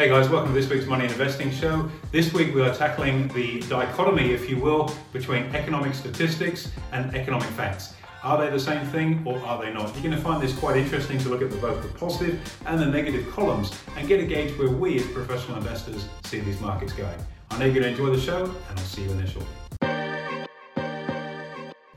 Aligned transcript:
Hey 0.00 0.08
guys, 0.08 0.30
welcome 0.30 0.54
to 0.54 0.58
this 0.58 0.70
week's 0.70 0.86
Money 0.86 1.04
Investing 1.04 1.50
Show. 1.50 1.86
This 2.10 2.32
week 2.32 2.54
we 2.54 2.62
are 2.62 2.74
tackling 2.74 3.28
the 3.34 3.60
dichotomy, 3.68 4.30
if 4.30 4.48
you 4.48 4.56
will, 4.56 4.90
between 5.12 5.54
economic 5.54 5.92
statistics 5.92 6.72
and 6.92 7.14
economic 7.14 7.48
facts. 7.48 7.92
Are 8.22 8.40
they 8.40 8.48
the 8.48 8.58
same 8.58 8.86
thing 8.86 9.22
or 9.26 9.38
are 9.40 9.62
they 9.62 9.70
not? 9.70 9.92
You're 9.92 10.04
going 10.04 10.16
to 10.16 10.22
find 10.22 10.42
this 10.42 10.58
quite 10.58 10.78
interesting 10.78 11.18
to 11.18 11.28
look 11.28 11.42
at 11.42 11.50
the, 11.50 11.58
both 11.58 11.82
the 11.82 11.98
positive 11.98 12.40
and 12.64 12.80
the 12.80 12.86
negative 12.86 13.30
columns 13.30 13.78
and 13.94 14.08
get 14.08 14.20
a 14.20 14.24
gauge 14.24 14.58
where 14.58 14.70
we 14.70 14.96
as 14.96 15.06
professional 15.08 15.58
investors 15.58 16.08
see 16.24 16.40
these 16.40 16.62
markets 16.62 16.94
going. 16.94 17.18
I 17.50 17.58
know 17.58 17.66
you're 17.66 17.74
going 17.74 17.84
to 17.84 17.90
enjoy 17.90 18.16
the 18.16 18.22
show 18.22 18.44
and 18.44 18.78
I'll 18.78 18.86
see 18.86 19.02
you 19.02 19.10
in 19.10 19.18
there 19.18 19.26
shortly. 19.26 19.59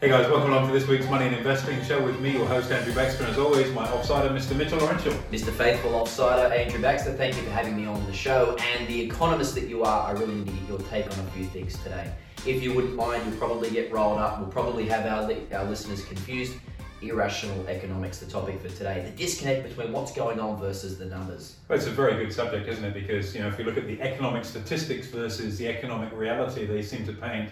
Hey 0.03 0.09
guys, 0.09 0.29
welcome 0.29 0.51
along 0.51 0.67
to 0.67 0.73
this 0.77 0.85
week's 0.85 1.07
Money 1.07 1.27
and 1.27 1.35
Investing 1.37 1.81
Show 1.81 2.03
with 2.03 2.19
me, 2.19 2.33
your 2.33 2.45
host 2.45 2.69
Andrew 2.73 2.93
Baxter, 2.93 3.23
and 3.23 3.31
as 3.31 3.39
always, 3.39 3.71
my 3.71 3.87
offsider, 3.87 4.29
Mr. 4.31 4.53
Mitchell 4.53 4.79
Laurential. 4.79 5.13
Mr. 5.31 5.49
Faithful 5.49 5.91
Offsider, 5.91 6.51
Andrew 6.51 6.81
Baxter, 6.81 7.13
thank 7.13 7.37
you 7.37 7.41
for 7.43 7.51
having 7.51 7.77
me 7.77 7.85
on 7.85 8.05
the 8.05 8.11
show. 8.11 8.57
And 8.73 8.85
the 8.89 8.99
economist 8.99 9.55
that 9.55 9.69
you 9.69 9.83
are, 9.85 10.05
I 10.05 10.11
really 10.11 10.33
need 10.35 10.47
to 10.47 10.51
get 10.51 10.67
your 10.67 10.79
take 10.89 11.05
on 11.05 11.25
a 11.25 11.31
few 11.31 11.45
things 11.45 11.81
today. 11.83 12.13
If 12.45 12.61
you 12.61 12.73
wouldn't 12.73 12.97
mind, 12.97 13.23
you'll 13.25 13.37
probably 13.37 13.69
get 13.69 13.93
rolled 13.93 14.17
up. 14.17 14.41
We'll 14.41 14.49
probably 14.49 14.89
have 14.89 15.05
our, 15.05 15.33
our 15.57 15.69
listeners 15.69 16.03
confused. 16.03 16.57
Irrational 17.01 17.65
economics, 17.69 18.17
the 18.17 18.25
topic 18.25 18.59
for 18.59 18.67
today. 18.67 19.09
The 19.09 19.15
disconnect 19.15 19.69
between 19.69 19.93
what's 19.93 20.11
going 20.11 20.37
on 20.37 20.59
versus 20.59 20.97
the 20.97 21.05
numbers. 21.05 21.55
Well, 21.69 21.77
it's 21.77 21.87
a 21.87 21.91
very 21.91 22.21
good 22.21 22.33
subject, 22.33 22.67
isn't 22.67 22.83
it? 22.83 22.93
Because 22.93 23.33
you 23.33 23.41
know, 23.41 23.47
if 23.47 23.57
you 23.57 23.63
look 23.63 23.77
at 23.77 23.87
the 23.87 24.01
economic 24.01 24.43
statistics 24.43 25.07
versus 25.07 25.57
the 25.57 25.69
economic 25.69 26.11
reality, 26.11 26.65
they 26.65 26.81
seem 26.81 27.05
to 27.05 27.13
paint 27.13 27.51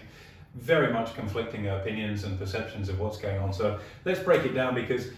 very 0.54 0.92
much 0.92 1.14
conflicting 1.14 1.68
opinions 1.68 2.24
and 2.24 2.38
perceptions 2.38 2.88
of 2.88 3.00
what's 3.00 3.18
going 3.18 3.38
on. 3.38 3.52
So 3.52 3.78
let's 4.04 4.20
break 4.20 4.44
it 4.44 4.54
down 4.54 4.74
because 4.74 5.08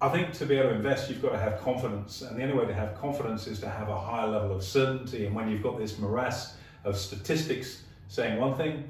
I 0.00 0.08
think 0.08 0.32
to 0.34 0.46
be 0.46 0.56
able 0.56 0.70
to 0.70 0.76
invest, 0.76 1.08
you've 1.08 1.22
got 1.22 1.32
to 1.32 1.38
have 1.38 1.60
confidence, 1.60 2.22
and 2.22 2.38
the 2.38 2.42
only 2.42 2.54
way 2.56 2.66
to 2.66 2.74
have 2.74 2.94
confidence 3.00 3.46
is 3.46 3.58
to 3.60 3.68
have 3.68 3.88
a 3.88 3.98
high 3.98 4.24
level 4.26 4.54
of 4.54 4.62
certainty. 4.62 5.26
And 5.26 5.34
when 5.34 5.48
you've 5.48 5.62
got 5.62 5.78
this 5.78 5.98
morass 5.98 6.56
of 6.84 6.96
statistics 6.96 7.84
saying 8.08 8.38
one 8.38 8.54
thing 8.54 8.84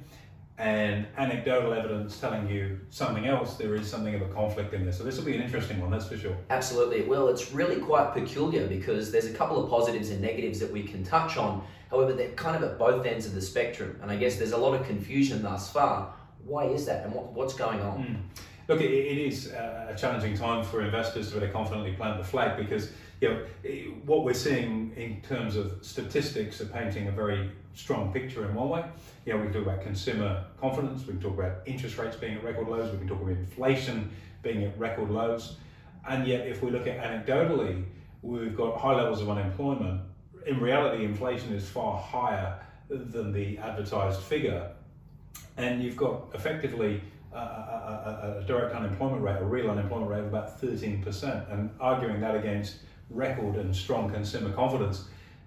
and 0.58 1.06
anecdotal 1.16 1.72
evidence 1.72 2.18
telling 2.20 2.48
you 2.48 2.78
something 2.90 3.26
else, 3.26 3.56
there 3.56 3.74
is 3.74 3.88
something 3.88 4.14
of 4.14 4.22
a 4.22 4.28
conflict 4.28 4.72
in 4.72 4.84
there. 4.84 4.92
So 4.92 5.02
this 5.02 5.16
will 5.16 5.24
be 5.24 5.34
an 5.34 5.42
interesting 5.42 5.80
one, 5.80 5.90
that's 5.90 6.06
for 6.06 6.16
sure. 6.16 6.36
Absolutely, 6.50 7.02
Well. 7.02 7.28
It's 7.28 7.52
really 7.52 7.80
quite 7.80 8.12
peculiar 8.12 8.66
because 8.66 9.10
there's 9.10 9.26
a 9.26 9.32
couple 9.32 9.62
of 9.62 9.68
positives 9.68 10.10
and 10.10 10.20
negatives 10.20 10.60
that 10.60 10.70
we 10.70 10.82
can 10.84 11.02
touch 11.02 11.36
on. 11.36 11.64
However, 11.94 12.12
they're 12.12 12.30
kind 12.30 12.56
of 12.56 12.68
at 12.68 12.76
both 12.76 13.06
ends 13.06 13.24
of 13.24 13.34
the 13.34 13.40
spectrum, 13.40 13.96
and 14.02 14.10
I 14.10 14.16
guess 14.16 14.36
there's 14.36 14.50
a 14.50 14.58
lot 14.58 14.74
of 14.74 14.84
confusion 14.84 15.42
thus 15.42 15.70
far. 15.70 16.12
Why 16.44 16.64
is 16.64 16.86
that, 16.86 17.04
and 17.04 17.14
what, 17.14 17.32
what's 17.32 17.54
going 17.54 17.80
on? 17.80 17.98
Mm. 18.02 18.40
Look, 18.66 18.80
it, 18.80 18.90
it 18.90 19.18
is 19.18 19.52
a 19.52 19.94
challenging 19.96 20.36
time 20.36 20.64
for 20.64 20.82
investors 20.82 21.30
to 21.30 21.38
really 21.38 21.52
confidently 21.52 21.92
plant 21.92 22.18
the 22.18 22.24
flag 22.24 22.56
because 22.56 22.90
you 23.20 23.28
know 23.28 23.46
what 24.04 24.24
we're 24.24 24.34
seeing 24.34 24.92
in 24.96 25.20
terms 25.20 25.54
of 25.54 25.78
statistics 25.82 26.60
are 26.60 26.66
painting 26.66 27.06
a 27.06 27.12
very 27.12 27.52
strong 27.74 28.12
picture 28.12 28.44
in 28.48 28.54
one 28.56 28.70
way. 28.70 28.84
You 29.24 29.34
know, 29.34 29.38
we 29.38 29.44
can 29.44 29.52
talk 29.52 29.66
about 29.66 29.82
consumer 29.82 30.44
confidence, 30.60 31.06
we 31.06 31.12
can 31.12 31.20
talk 31.20 31.38
about 31.38 31.58
interest 31.64 31.96
rates 31.96 32.16
being 32.16 32.34
at 32.34 32.42
record 32.42 32.66
lows, 32.66 32.90
we 32.90 32.98
can 32.98 33.06
talk 33.06 33.20
about 33.20 33.36
inflation 33.36 34.10
being 34.42 34.64
at 34.64 34.76
record 34.80 35.10
lows, 35.10 35.58
and 36.08 36.26
yet 36.26 36.44
if 36.48 36.60
we 36.60 36.72
look 36.72 36.88
at 36.88 36.98
anecdotally, 36.98 37.84
we've 38.22 38.56
got 38.56 38.80
high 38.80 38.94
levels 38.94 39.20
of 39.20 39.30
unemployment. 39.30 40.00
In 40.46 40.60
reality, 40.60 41.04
inflation 41.04 41.52
is 41.54 41.68
far 41.68 41.98
higher 41.98 42.58
than 42.88 43.32
the 43.32 43.58
advertised 43.58 44.20
figure, 44.20 44.70
and 45.56 45.82
you've 45.82 45.96
got 45.96 46.28
effectively 46.34 47.00
a, 47.32 47.36
a, 47.36 48.40
a, 48.40 48.44
direct 48.46 48.74
unemployment 48.74 49.22
rate, 49.22 49.36
a 49.40 49.44
real 49.44 49.70
unemployment 49.70 50.10
rate 50.10 50.20
of 50.20 50.26
about 50.26 50.60
13%, 50.60 51.52
and 51.52 51.70
arguing 51.80 52.20
that 52.20 52.36
against 52.36 52.76
record 53.10 53.56
and 53.56 53.74
strong 53.74 54.10
consumer 54.10 54.52
confidence, 54.52 55.04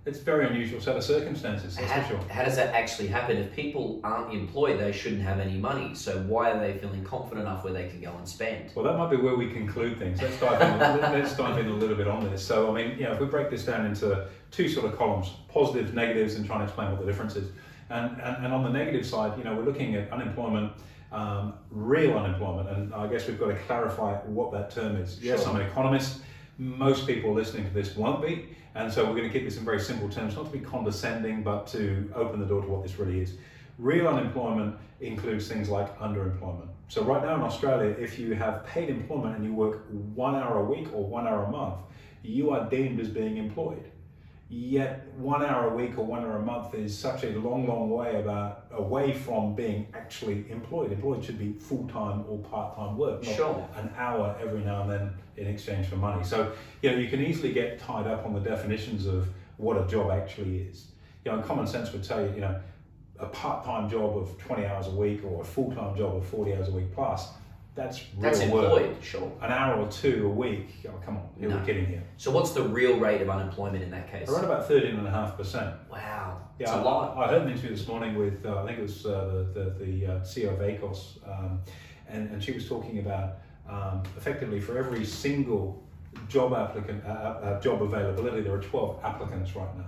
it's 0.08 0.20
a 0.20 0.24
very 0.24 0.48
unusual 0.48 0.80
set 0.80 0.96
of 0.96 1.04
circumstances, 1.04 1.76
that's 1.76 1.92
how, 1.92 2.02
for 2.02 2.08
sure. 2.08 2.30
How 2.30 2.46
does 2.46 2.56
that 2.56 2.74
actually 2.74 3.10
happen? 3.10 3.38
If 3.38 3.54
people 3.54 4.00
aren't 4.04 4.34
employed, 4.34 4.80
they 4.80 4.94
shouldn't 4.94 5.22
have 5.22 5.40
any 5.40 5.58
money. 5.58 5.94
So 5.96 6.20
why 6.22 6.52
are 6.52 6.60
they 6.60 6.78
feeling 6.78 7.04
confident 7.04 7.42
enough 7.46 7.64
where 7.66 7.74
they 7.74 7.90
can 7.90 8.00
go 8.00 8.16
and 8.16 8.28
spend? 8.28 8.72
Well, 8.74 8.86
that 8.86 8.98
might 8.98 9.12
be 9.12 9.18
where 9.18 9.36
we 9.36 9.52
conclude 9.52 10.00
things. 10.00 10.22
Let's 10.22 10.40
dive 10.40 10.62
in. 10.62 11.02
let's 11.20 11.36
dive 11.36 11.58
in 11.58 11.68
a 11.68 11.74
little 11.74 11.98
bit 11.98 12.08
on 12.08 12.24
this. 12.24 12.46
So, 12.46 12.70
I 12.70 12.74
mean, 12.74 12.98
you 12.98 13.04
know, 13.04 13.14
if 13.14 13.20
we 13.20 13.26
break 13.26 13.50
this 13.50 13.66
down 13.66 13.86
into 13.86 14.28
two 14.52 14.70
sort 14.70 14.86
of 14.86 14.98
columns, 14.98 15.30
positives, 15.50 15.94
negatives, 15.94 16.36
and 16.36 16.46
trying 16.46 16.60
to 16.60 16.66
explain 16.66 16.92
what 16.92 17.02
the 17.02 17.06
difference 17.06 17.36
is. 17.36 17.52
And, 17.90 18.20
and, 18.22 18.46
and 18.46 18.54
on 18.54 18.64
the 18.64 18.70
negative 18.70 19.06
side, 19.06 19.38
you 19.38 19.44
know, 19.44 19.56
we're 19.56 19.66
looking 19.66 19.96
at 19.96 20.12
unemployment, 20.12 20.72
um, 21.12 21.54
real 21.70 22.18
unemployment, 22.18 22.70
and 22.70 22.94
I 22.94 23.08
guess 23.08 23.28
we've 23.28 23.40
got 23.40 23.48
to 23.48 23.58
clarify 23.60 24.16
what 24.26 24.52
that 24.54 24.72
term 24.72 24.96
is. 24.98 25.20
Yes, 25.22 25.44
Sure. 25.44 25.50
I'm 25.50 25.56
an 25.58 25.68
economist. 25.68 26.22
Most 26.58 27.06
people 27.08 27.34
listening 27.34 27.66
to 27.66 27.74
this 27.74 27.96
won't 27.96 28.22
be, 28.22 28.50
and 28.78 28.94
so 28.94 29.04
we're 29.04 29.16
going 29.16 29.24
to 29.24 29.30
keep 29.30 29.44
this 29.44 29.58
in 29.58 29.66
very 29.66 29.80
simple 29.80 30.08
terms, 30.08 30.36
not 30.36 30.46
to 30.46 30.52
be 30.52 30.60
condescending, 30.60 31.42
but 31.42 31.66
to 31.68 32.12
open 32.14 32.40
the 32.40 32.46
door 32.46 32.62
to 32.62 32.68
what 32.68 32.84
this 32.84 33.00
really 33.00 33.20
is. 33.20 33.34
Real 33.80 34.08
unemployment 34.08 34.76
includes 35.02 35.48
things 35.48 35.68
like 35.68 35.98
underemployment. 35.98 36.68
So 36.88 37.04
right 37.04 37.24
now 37.24 37.36
in 37.36 37.42
Australia, 37.42 37.96
if 37.98 38.20
you 38.20 38.36
have 38.36 38.68
paid 38.68 38.90
employment 38.90 39.36
and 39.36 39.44
you 39.44 39.52
work 39.52 39.88
one 40.14 40.36
hour 40.36 40.60
a 40.60 40.64
week 40.64 40.94
or 40.94 41.04
one 41.04 41.26
hour 41.28 41.46
a 41.46 41.52
month, 41.52 41.80
you 42.22 42.52
are 42.52 42.70
deemed 42.70 43.00
as 43.00 43.10
being 43.10 43.38
employed. 43.38 43.92
Yet 44.50 45.06
one 45.18 45.44
hour 45.44 45.72
a 45.72 45.76
week 45.76 45.98
or 45.98 46.06
one 46.06 46.24
hour 46.24 46.38
a 46.38 46.42
month 46.42 46.74
is 46.74 46.98
such 46.98 47.26
a 47.26 47.38
long, 47.40 47.68
long 47.68 47.90
way 47.90 48.16
about 48.22 48.66
away 48.72 49.12
from 49.14 49.56
being 49.56 49.88
actually 49.94 50.50
employed. 50.50 50.92
Employed 50.94 51.24
should 51.24 51.38
be 51.38 51.52
full 51.54 51.86
time 51.90 52.24
or 52.30 52.38
part 52.40 52.76
time 52.78 52.98
work, 52.98 53.24
not 53.26 53.36
Sure. 53.36 53.70
an 53.76 53.92
hour 53.98 54.38
every 54.42 54.62
now 54.62 54.84
and 54.84 54.92
then 54.92 55.14
in 55.36 55.48
exchange 55.48 55.88
for 55.88 55.98
money. 55.98 56.24
So 56.24 56.54
you 56.82 56.92
know 56.92 56.98
you 56.98 57.10
can 57.10 57.22
easily 57.22 57.52
get 57.52 57.78
tied 57.80 58.08
up 58.08 58.26
on 58.26 58.34
the 58.34 58.40
definitions 58.40 59.06
of 59.06 59.28
what 59.58 59.76
a 59.76 59.86
job 59.86 60.12
actually 60.12 60.60
is. 60.60 60.92
You 61.26 61.32
know, 61.34 61.42
common 61.42 61.68
sense 61.68 61.92
would 61.92 62.04
tell 62.04 62.22
you, 62.26 62.34
you 62.34 62.42
know, 62.42 62.58
a 63.20 63.26
part 63.26 63.66
time 63.66 63.90
job 63.90 64.16
of 64.18 64.38
20 64.38 64.66
hours 64.66 64.88
a 64.88 64.92
week 64.92 65.26
or 65.26 65.42
a 65.42 65.46
full 65.46 65.74
time 65.74 65.98
job 65.98 66.16
of 66.16 66.26
40 66.26 66.54
hours 66.56 66.70
a 66.70 66.72
week 66.72 66.94
plus, 66.94 67.32
that's 67.78 68.02
real 68.18 68.22
That's 68.24 68.44
work. 68.48 69.04
sure. 69.04 69.32
An 69.42 69.52
hour 69.52 69.80
or 69.80 69.88
two 69.90 70.26
a 70.26 70.30
week, 70.30 70.70
oh, 70.88 70.92
come 71.06 71.18
on, 71.18 71.30
you're 71.40 71.52
No. 71.52 71.64
kidding 71.64 71.86
here? 71.86 72.04
So 72.18 72.32
what's 72.32 72.52
the 72.52 72.64
real 72.64 73.00
rate 73.00 73.22
of 73.22 73.30
unemployment 73.30 73.84
in 73.84 73.92
that 73.92 74.12
case? 74.12 74.28
Around 74.28 74.46
about 74.46 74.68
13.5%. 74.68 75.76
Wow, 75.92 76.42
Yeah, 76.58 76.82
a 76.82 76.84
lot. 76.84 77.16
I, 77.16 77.26
I 77.26 77.28
heard 77.30 77.44
an 77.44 77.50
interview 77.50 77.70
this 77.70 77.88
morning 77.88 78.16
with, 78.16 78.44
uh, 78.46 78.64
I 78.64 78.66
think 78.66 78.80
it 78.80 78.82
was 78.82 79.06
uh, 79.06 79.46
the, 79.54 79.76
the, 79.80 79.86
the 79.86 80.06
uh, 80.08 80.20
CEO 80.22 80.54
of 80.54 80.60
ACOSS, 80.60 81.20
um, 81.30 81.62
and, 82.10 82.32
and 82.32 82.44
she 82.44 82.52
was 82.52 82.68
talking 82.68 82.98
about 83.00 83.36
um, 83.70 84.02
effectively 84.18 84.60
for 84.60 84.78
every 84.78 85.06
single 85.06 85.84
job 86.28 86.54
applicant, 86.54 87.06
uh, 87.06 87.10
uh, 87.10 87.62
job 87.62 87.84
availability, 87.84 88.42
there 88.42 88.56
are 88.56 88.62
12 88.62 89.00
applicants 89.04 89.56
right 89.56 89.78
now. 89.78 89.86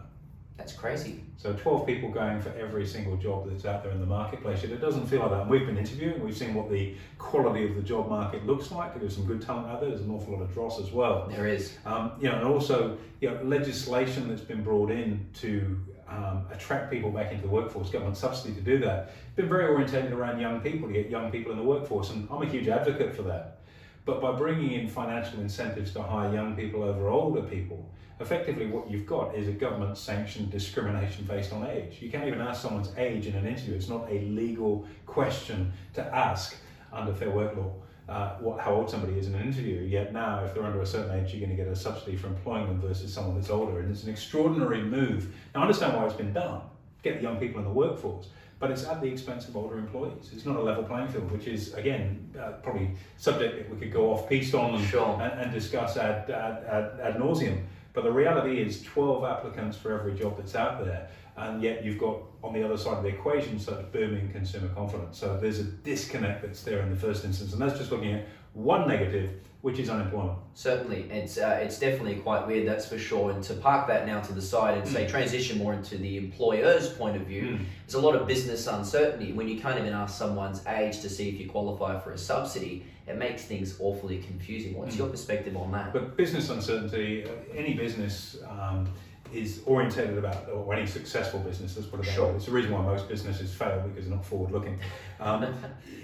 That's 0.60 0.74
crazy. 0.74 1.24
So 1.38 1.54
12 1.54 1.88
people 1.88 2.10
going 2.10 2.42
for 2.42 2.50
every 2.50 2.86
single 2.86 3.16
job 3.16 3.50
that's 3.50 3.64
out 3.64 3.82
there 3.82 3.94
in 3.94 4.02
the 4.02 4.06
marketplace. 4.06 4.62
Yet 4.62 4.74
it 4.74 4.82
doesn't 4.82 5.08
feel 5.08 5.22
like 5.22 5.30
that. 5.30 5.42
And 5.44 5.50
we've 5.50 5.66
been 5.66 5.78
interviewing, 5.78 6.22
we've 6.22 6.36
seen 6.36 6.54
what 6.54 6.70
the 6.70 6.96
quality 7.18 7.64
of 7.64 7.76
the 7.76 7.82
job 7.82 8.10
market 8.10 8.46
looks 8.46 8.70
like. 8.70 9.00
There's 9.00 9.16
some 9.16 9.26
good 9.26 9.42
talent 9.42 9.68
out 9.68 9.80
there, 9.80 9.90
there's 9.90 10.02
an 10.02 10.12
awful 10.12 10.34
lot 10.34 10.42
of 10.42 10.54
dross 10.54 10.78
as 10.78 10.92
well. 10.92 11.30
There 11.30 11.48
is. 11.48 11.78
Um, 11.86 12.12
you 12.20 12.28
know, 12.28 12.36
and 12.36 12.46
also 12.46 12.98
you 13.22 13.32
know, 13.32 13.42
legislation 13.42 14.28
that's 14.28 14.42
been 14.42 14.62
brought 14.62 14.92
in 14.92 15.26
to 15.36 15.80
um, 16.10 16.46
attract 16.52 16.92
people 16.92 17.10
back 17.10 17.32
into 17.32 17.44
the 17.44 17.50
workforce, 17.50 17.90
government 17.90 18.18
subsidy 18.18 18.54
to 18.56 18.62
do 18.62 18.78
that, 18.80 19.14
It's 19.28 19.36
been 19.38 19.48
very 19.48 19.68
orientated 19.68 20.12
around 20.12 20.42
young 20.42 20.60
people 20.60 20.90
to 20.90 20.94
get 20.94 21.10
young 21.10 21.32
people 21.32 21.54
in 21.54 21.58
the 21.58 21.64
workforce, 21.64 22.10
and 22.10 22.28
I'm 22.30 22.42
a 22.42 22.48
huge 22.48 22.68
advocate 22.68 23.16
for 23.16 23.22
that. 23.24 23.62
But 24.04 24.20
by 24.20 24.34
bringing 24.34 24.72
in 24.72 24.90
financial 24.90 25.40
incentives 25.40 25.94
to 25.94 26.02
hire 26.02 26.34
young 26.34 26.56
people 26.56 26.84
over 26.84 27.08
older 27.08 27.44
people, 27.44 27.90
effectively 28.20 28.68
what 28.68 28.90
you've 28.90 29.06
got 29.06 29.36
is 29.36 29.48
a 29.48 29.52
government 29.52 29.98
sanctioned 29.98 30.52
discrimination 30.52 31.26
based 31.26 31.54
on 31.54 31.66
age. 31.68 31.98
You 32.02 32.10
can't 32.12 32.28
even 32.28 32.42
ask 32.42 32.62
someone's 32.62 32.92
age 32.98 33.28
in 33.28 33.36
an 33.36 33.48
interview. 33.48 33.76
It's 33.76 33.90
not 33.90 34.10
a 34.10 34.20
legal 34.22 34.86
question 35.06 35.72
to 35.94 36.04
ask 36.16 36.58
under 36.92 37.14
Fair 37.14 37.30
Work 37.32 37.56
law. 37.56 37.74
Uh, 38.08 38.36
what, 38.40 38.60
how 38.60 38.74
old 38.74 38.90
somebody 38.90 39.14
is 39.20 39.28
in 39.28 39.36
an 39.36 39.42
interview. 39.42 39.82
Yet 39.82 40.12
now, 40.12 40.44
if 40.44 40.56
they're 40.56 40.64
under 40.64 40.82
a 40.82 40.86
certain 40.86 41.12
age, 41.24 41.32
you're 41.32 41.46
going 41.46 41.56
to 41.56 41.64
get 41.64 41.72
a 41.72 41.76
subsidy 41.76 42.18
for 42.18 42.26
employing 42.26 42.66
them 42.66 42.82
versus 42.82 43.14
someone 43.14 43.36
that's 43.36 43.52
older. 43.52 43.80
And 43.82 43.92
it's 43.92 44.04
an 44.04 44.10
extraordinary 44.10 44.82
move. 44.82 45.32
Now, 45.54 45.60
I 45.60 45.64
understand 45.64 45.96
why 45.96 46.06
it's 46.06 46.16
been 46.16 46.34
done, 46.34 46.62
get 47.04 47.22
young 47.22 47.38
people 47.38 47.60
in 47.60 47.66
the 47.66 47.72
workforce, 47.72 48.30
but 48.58 48.72
it's 48.72 48.84
at 48.86 49.00
the 49.00 49.08
expense 49.08 49.48
of 49.48 49.56
older 49.56 49.78
employees. 49.78 50.32
It's 50.34 50.44
not 50.44 50.56
a 50.56 50.60
level 50.60 50.84
playing 50.86 51.10
field, 51.10 51.32
which 51.32 51.46
is, 51.46 51.76
again, 51.76 52.28
uh, 52.38 52.54
probably 52.64 52.90
subject 53.18 53.58
that 53.58 53.70
we 53.70 53.78
could 53.80 53.94
go 53.94 54.12
off 54.12 54.28
piece 54.28 54.56
on 54.56 54.74
and, 54.74 54.84
Sure. 54.88 55.22
and, 55.22 55.42
and 55.42 55.52
discuss 55.54 55.96
ad, 55.96 56.32
ad, 56.32 56.64
ad, 56.66 57.00
ad 57.00 57.16
nauseum. 57.18 57.64
But 57.94 58.04
the 58.04 58.12
reality 58.12 58.62
is 58.62 58.84
12 58.84 59.24
applicants 59.24 59.78
for 59.78 59.98
every 59.98 60.14
job 60.14 60.38
that's 60.38 60.56
out 60.56 60.84
there. 60.84 61.10
And 61.38 61.62
yet 61.62 61.86
you've 61.86 61.98
got 61.98 62.20
on 62.44 62.54
the 62.54 62.64
other 62.64 62.78
side 62.78 62.98
of 62.98 63.04
the 63.04 63.10
equation 63.10 63.60
such 63.60 63.92
booming 63.92 64.32
consumer 64.32 64.68
confidence. 64.70 65.18
So 65.18 65.38
there's 65.38 65.60
a 65.60 65.64
disconnect 65.64 66.42
that's 66.42 66.64
there 66.64 66.82
in 66.82 66.90
the 66.90 66.96
first 66.96 67.26
instance. 67.26 67.54
And 67.54 67.62
that's 67.62 67.78
just 67.78 67.92
looking 67.92 68.14
at 68.14 68.28
one 68.64 68.88
negative, 68.88 69.32
which 69.62 69.80
is 69.80 69.90
unemployment. 69.90 70.38
Certainly, 70.54 71.10
it's 71.12 71.38
uh, 71.38 71.60
it's 71.62 71.80
definitely 71.80 72.16
quite 72.16 72.46
weird, 72.48 72.68
that's 72.68 72.88
for 72.88 72.98
sure. 72.98 73.32
And 73.32 73.44
to 73.44 73.54
park 73.56 73.88
that 73.88 74.06
now 74.06 74.20
to 74.22 74.34
the 74.34 74.42
side 74.42 74.78
and 74.78 74.88
say 74.88 75.08
transition 75.08 75.58
more 75.58 75.74
into 75.74 75.98
the 75.98 76.18
employer's 76.18 76.90
point 76.90 77.16
of 77.16 77.24
view, 77.24 77.44
Mm. 77.44 77.60
there's 77.86 77.96
a 77.96 78.02
lot 78.02 78.16
of 78.16 78.28
business 78.28 78.68
uncertainty 78.68 79.34
when 79.34 79.48
you 79.48 79.60
can't 79.60 79.80
even 79.80 79.94
ask 79.94 80.18
someone's 80.18 80.66
age 80.68 81.00
to 81.02 81.10
see 81.10 81.30
if 81.30 81.40
you 81.40 81.50
qualify 81.50 82.00
for 82.00 82.12
a 82.12 82.18
subsidy. 82.18 82.86
It 83.08 83.18
makes 83.18 83.44
things 83.46 83.76
awfully 83.80 84.20
confusing. 84.20 84.78
What's 84.78 84.96
Mm. 84.96 85.00
your 85.00 85.08
perspective 85.10 85.56
on 85.58 85.72
that? 85.72 85.94
But 85.94 86.16
business 86.16 86.50
uncertainty, 86.50 87.26
uh, 87.26 87.30
any 87.56 87.74
business, 87.74 88.38
um, 88.48 88.88
is 89.34 89.62
orientated 89.66 90.18
about, 90.18 90.50
or 90.52 90.74
any 90.74 90.88
successful 90.88 91.40
business, 91.40 91.76
let's 91.76 91.88
put 91.88 92.00
it 92.00 92.06
that 92.08 92.14
Sure. 92.16 92.28
way. 92.28 92.36
It's 92.36 92.46
the 92.46 92.52
reason 92.52 92.72
why 92.72 92.82
most 92.82 93.08
businesses 93.08 93.54
fail 93.54 93.84
because 93.88 94.08
they're 94.08 94.16
not 94.16 94.26
forward 94.26 94.52
looking. 94.52 94.80
Um, 95.20 95.46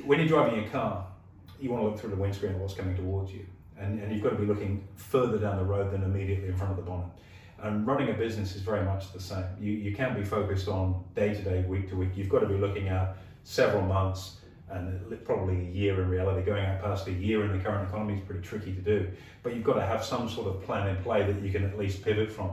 when 0.06 0.20
you're 0.20 0.28
driving 0.28 0.60
your 0.62 0.70
car, 0.70 1.06
you 1.60 1.72
want 1.72 1.84
to 1.84 1.88
look 1.90 2.00
through 2.00 2.12
the 2.12 2.16
windscreen 2.16 2.54
at 2.54 2.60
what's 2.60 2.74
coming 2.74 2.96
towards 2.96 3.32
you. 3.32 3.46
And, 3.78 4.02
and 4.02 4.12
you've 4.12 4.24
got 4.24 4.30
to 4.30 4.38
be 4.38 4.46
looking 4.46 4.88
further 4.96 5.38
down 5.38 5.58
the 5.58 5.64
road 5.64 5.92
than 5.92 6.04
immediately 6.04 6.48
in 6.48 6.56
front 6.56 6.72
of 6.72 6.78
the 6.78 6.84
bonnet. 6.84 7.08
And 7.62 7.86
running 7.88 8.10
a 8.10 8.14
business 8.14 8.56
is 8.56 8.62
very 8.62 8.84
much 8.86 9.12
the 9.12 9.20
same. 9.20 9.46
You, 9.60 9.72
you 9.72 9.96
can't 9.96 10.16
be 10.16 10.24
focused 10.24 10.68
on 10.68 11.04
day 11.16 11.34
to 11.34 11.42
day, 11.42 11.62
week 11.64 11.90
to 11.90 11.96
week. 11.96 12.10
You've 12.16 12.30
got 12.30 12.40
to 12.40 12.48
be 12.48 12.56
looking 12.56 12.90
at 12.90 13.18
several 13.44 13.82
months 13.82 14.38
and 14.70 15.24
probably 15.26 15.56
a 15.56 15.70
year 15.70 16.02
in 16.02 16.10
reality. 16.10 16.46
Going 16.46 16.66
out 16.66 16.82
past 16.82 17.08
a 17.08 17.12
year 17.12 17.46
in 17.46 17.58
the 17.58 17.64
current 17.64 17.88
economy 17.88 18.16
is 18.16 18.22
pretty 18.22 18.42
tricky 18.42 18.74
to 18.74 18.82
do. 18.82 19.08
But 19.44 19.56
you've 19.56 19.64
got 19.64 19.76
to 19.76 19.86
have 19.86 20.04
some 20.04 20.30
sort 20.30 20.48
of 20.48 20.64
plan 20.64 20.88
in 20.88 21.02
play 21.04 21.32
that 21.32 21.42
you 21.42 21.52
can 21.52 21.64
at 21.64 21.78
least 21.78 22.04
pivot 22.04 22.32
from. 22.32 22.52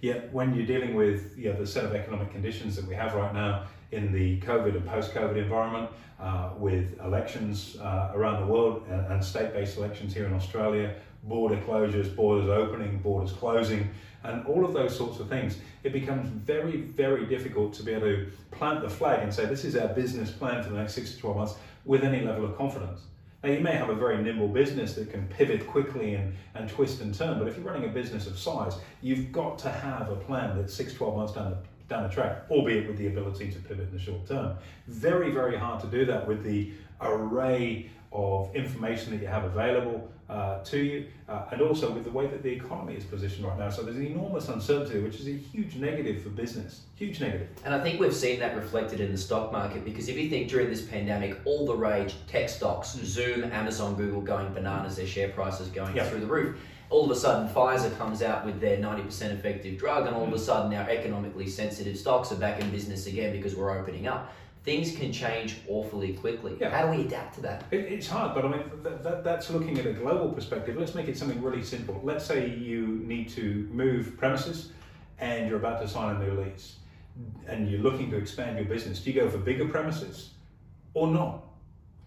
Yet 0.00 0.32
when 0.32 0.54
you're 0.54 0.66
dealing 0.66 0.94
with 0.94 1.36
you 1.36 1.52
know, 1.52 1.58
the 1.58 1.66
set 1.66 1.84
of 1.84 1.94
economic 1.94 2.30
conditions 2.30 2.76
that 2.76 2.86
we 2.86 2.94
have 2.94 3.14
right 3.14 3.34
now 3.34 3.66
in 3.90 4.12
the 4.12 4.40
COVID 4.40 4.76
and 4.76 4.86
post-COVID 4.86 5.36
environment, 5.36 5.90
uh, 6.20 6.50
with 6.56 6.98
elections 7.00 7.76
uh, 7.80 8.10
around 8.14 8.40
the 8.40 8.52
world 8.52 8.84
and, 8.88 9.06
and 9.06 9.24
state-based 9.24 9.76
elections 9.76 10.12
here 10.12 10.26
in 10.26 10.34
Australia, 10.34 10.94
border 11.24 11.56
closures, 11.62 12.14
borders 12.14 12.48
opening, 12.48 12.98
borders 12.98 13.32
closing, 13.32 13.88
and 14.24 14.44
all 14.46 14.64
of 14.64 14.72
those 14.72 14.96
sorts 14.96 15.20
of 15.20 15.28
things, 15.28 15.58
it 15.84 15.92
becomes 15.92 16.28
very, 16.28 16.78
very 16.80 17.26
difficult 17.26 17.72
to 17.74 17.82
be 17.82 17.92
able 17.92 18.08
to 18.08 18.26
plant 18.50 18.82
the 18.82 18.90
flag 18.90 19.22
and 19.22 19.32
say 19.32 19.46
this 19.46 19.64
is 19.64 19.76
our 19.76 19.88
business 19.88 20.30
plan 20.30 20.62
for 20.62 20.70
the 20.70 20.76
next 20.76 20.94
six 20.94 21.12
to 21.12 21.18
12 21.18 21.36
months 21.36 21.54
with 21.84 22.02
any 22.02 22.20
level 22.20 22.44
of 22.44 22.56
confidence. 22.56 23.02
Now, 23.42 23.50
you 23.50 23.60
may 23.60 23.72
have 23.72 23.88
a 23.88 23.94
very 23.94 24.20
nimble 24.20 24.48
business 24.48 24.94
that 24.94 25.12
can 25.12 25.28
pivot 25.28 25.66
quickly 25.66 26.14
and, 26.14 26.34
and 26.54 26.68
twist 26.68 27.00
and 27.00 27.14
turn, 27.14 27.38
but 27.38 27.46
if 27.46 27.56
you're 27.56 27.64
running 27.64 27.88
a 27.88 27.92
business 27.92 28.26
of 28.26 28.36
size, 28.36 28.74
you've 29.00 29.30
got 29.30 29.58
to 29.60 29.70
have 29.70 30.10
a 30.10 30.16
plan 30.16 30.56
that's 30.56 30.74
six, 30.74 30.92
12 30.92 31.16
months 31.16 31.32
down 31.34 31.50
the, 31.50 31.58
down 31.88 32.02
the 32.02 32.08
track, 32.08 32.42
albeit 32.50 32.88
with 32.88 32.98
the 32.98 33.06
ability 33.06 33.52
to 33.52 33.58
pivot 33.60 33.88
in 33.88 33.92
the 33.92 33.98
short 33.98 34.26
term. 34.26 34.56
Very, 34.88 35.30
very 35.30 35.56
hard 35.56 35.80
to 35.82 35.86
do 35.86 36.04
that 36.06 36.26
with 36.26 36.42
the 36.42 36.72
array 37.00 37.90
of 38.10 38.54
information 38.56 39.12
that 39.12 39.20
you 39.22 39.28
have 39.28 39.44
available 39.44 40.10
uh, 40.28 40.62
to 40.62 40.78
you, 40.78 41.06
uh, 41.28 41.46
and 41.52 41.62
also 41.62 41.90
with 41.90 42.04
the 42.04 42.10
way 42.10 42.26
that 42.26 42.42
the 42.42 42.50
economy 42.50 42.94
is 42.94 43.04
positioned 43.04 43.46
right 43.46 43.58
now. 43.58 43.70
So 43.70 43.82
there's 43.82 43.96
enormous 43.98 44.48
uncertainty, 44.48 45.00
which 45.00 45.20
is 45.20 45.26
a 45.28 45.32
huge 45.32 45.76
negative 45.76 46.22
for 46.22 46.28
business. 46.28 46.82
Huge 46.96 47.20
negative. 47.20 47.48
And 47.64 47.74
I 47.74 47.82
think 47.82 47.98
we've 47.98 48.14
seen 48.14 48.38
that 48.40 48.54
reflected 48.54 49.00
in 49.00 49.10
the 49.10 49.18
stock 49.18 49.52
market 49.52 49.84
because 49.84 50.08
if 50.08 50.16
you 50.18 50.28
think 50.28 50.48
during 50.48 50.68
this 50.68 50.82
pandemic, 50.82 51.38
all 51.46 51.64
the 51.66 51.74
rage, 51.74 52.14
tech 52.26 52.48
stocks, 52.48 52.90
Zoom, 53.04 53.44
Amazon, 53.44 53.94
Google 53.94 54.20
going 54.20 54.52
bananas, 54.52 54.96
their 54.96 55.06
share 55.06 55.30
prices 55.30 55.68
going 55.68 55.96
Yeah. 55.96 56.04
through 56.04 56.20
the 56.20 56.26
roof. 56.26 56.56
All 56.90 57.04
of 57.04 57.10
a 57.10 57.14
sudden, 57.20 57.48
Pfizer 57.52 57.96
comes 57.98 58.22
out 58.22 58.46
with 58.46 58.60
their 58.60 58.78
90% 58.78 59.32
effective 59.32 59.78
drug, 59.78 60.06
and 60.06 60.16
all 60.16 60.24
Mm. 60.24 60.28
of 60.28 60.34
a 60.34 60.38
sudden, 60.38 60.72
our 60.74 60.88
economically 60.88 61.46
sensitive 61.46 61.98
stocks 61.98 62.32
are 62.32 62.36
back 62.36 62.62
in 62.62 62.70
business 62.70 63.06
again 63.06 63.30
because 63.32 63.54
we're 63.54 63.78
opening 63.78 64.06
up. 64.06 64.32
Things 64.68 64.94
can 64.94 65.10
change 65.10 65.56
awfully 65.66 66.12
quickly. 66.12 66.54
Yeah. 66.60 66.68
How 66.68 66.84
do 66.84 66.98
we 66.98 67.06
adapt 67.06 67.36
to 67.36 67.40
that? 67.40 67.64
It, 67.70 67.90
it's 67.90 68.06
hard, 68.06 68.34
but 68.34 68.44
I 68.44 68.48
mean, 68.48 68.70
that, 68.82 69.02
that, 69.02 69.24
that's 69.24 69.48
looking 69.48 69.78
at 69.78 69.86
a 69.86 69.94
global 69.94 70.30
perspective. 70.30 70.76
Let's 70.76 70.94
make 70.94 71.08
it 71.08 71.16
something 71.16 71.40
really 71.40 71.62
simple. 71.62 71.98
Let's 72.04 72.26
say 72.26 72.50
you 72.50 73.00
need 73.02 73.30
to 73.30 73.66
move 73.72 74.18
premises 74.18 74.72
and 75.20 75.48
you're 75.48 75.56
about 75.56 75.80
to 75.80 75.88
sign 75.88 76.16
a 76.16 76.18
new 76.18 76.38
lease 76.42 76.76
and 77.46 77.70
you're 77.70 77.80
looking 77.80 78.10
to 78.10 78.18
expand 78.18 78.58
your 78.58 78.66
business. 78.66 79.00
Do 79.00 79.10
you 79.10 79.18
go 79.18 79.30
for 79.30 79.38
bigger 79.38 79.66
premises 79.66 80.32
or 80.92 81.06
not? 81.06 81.44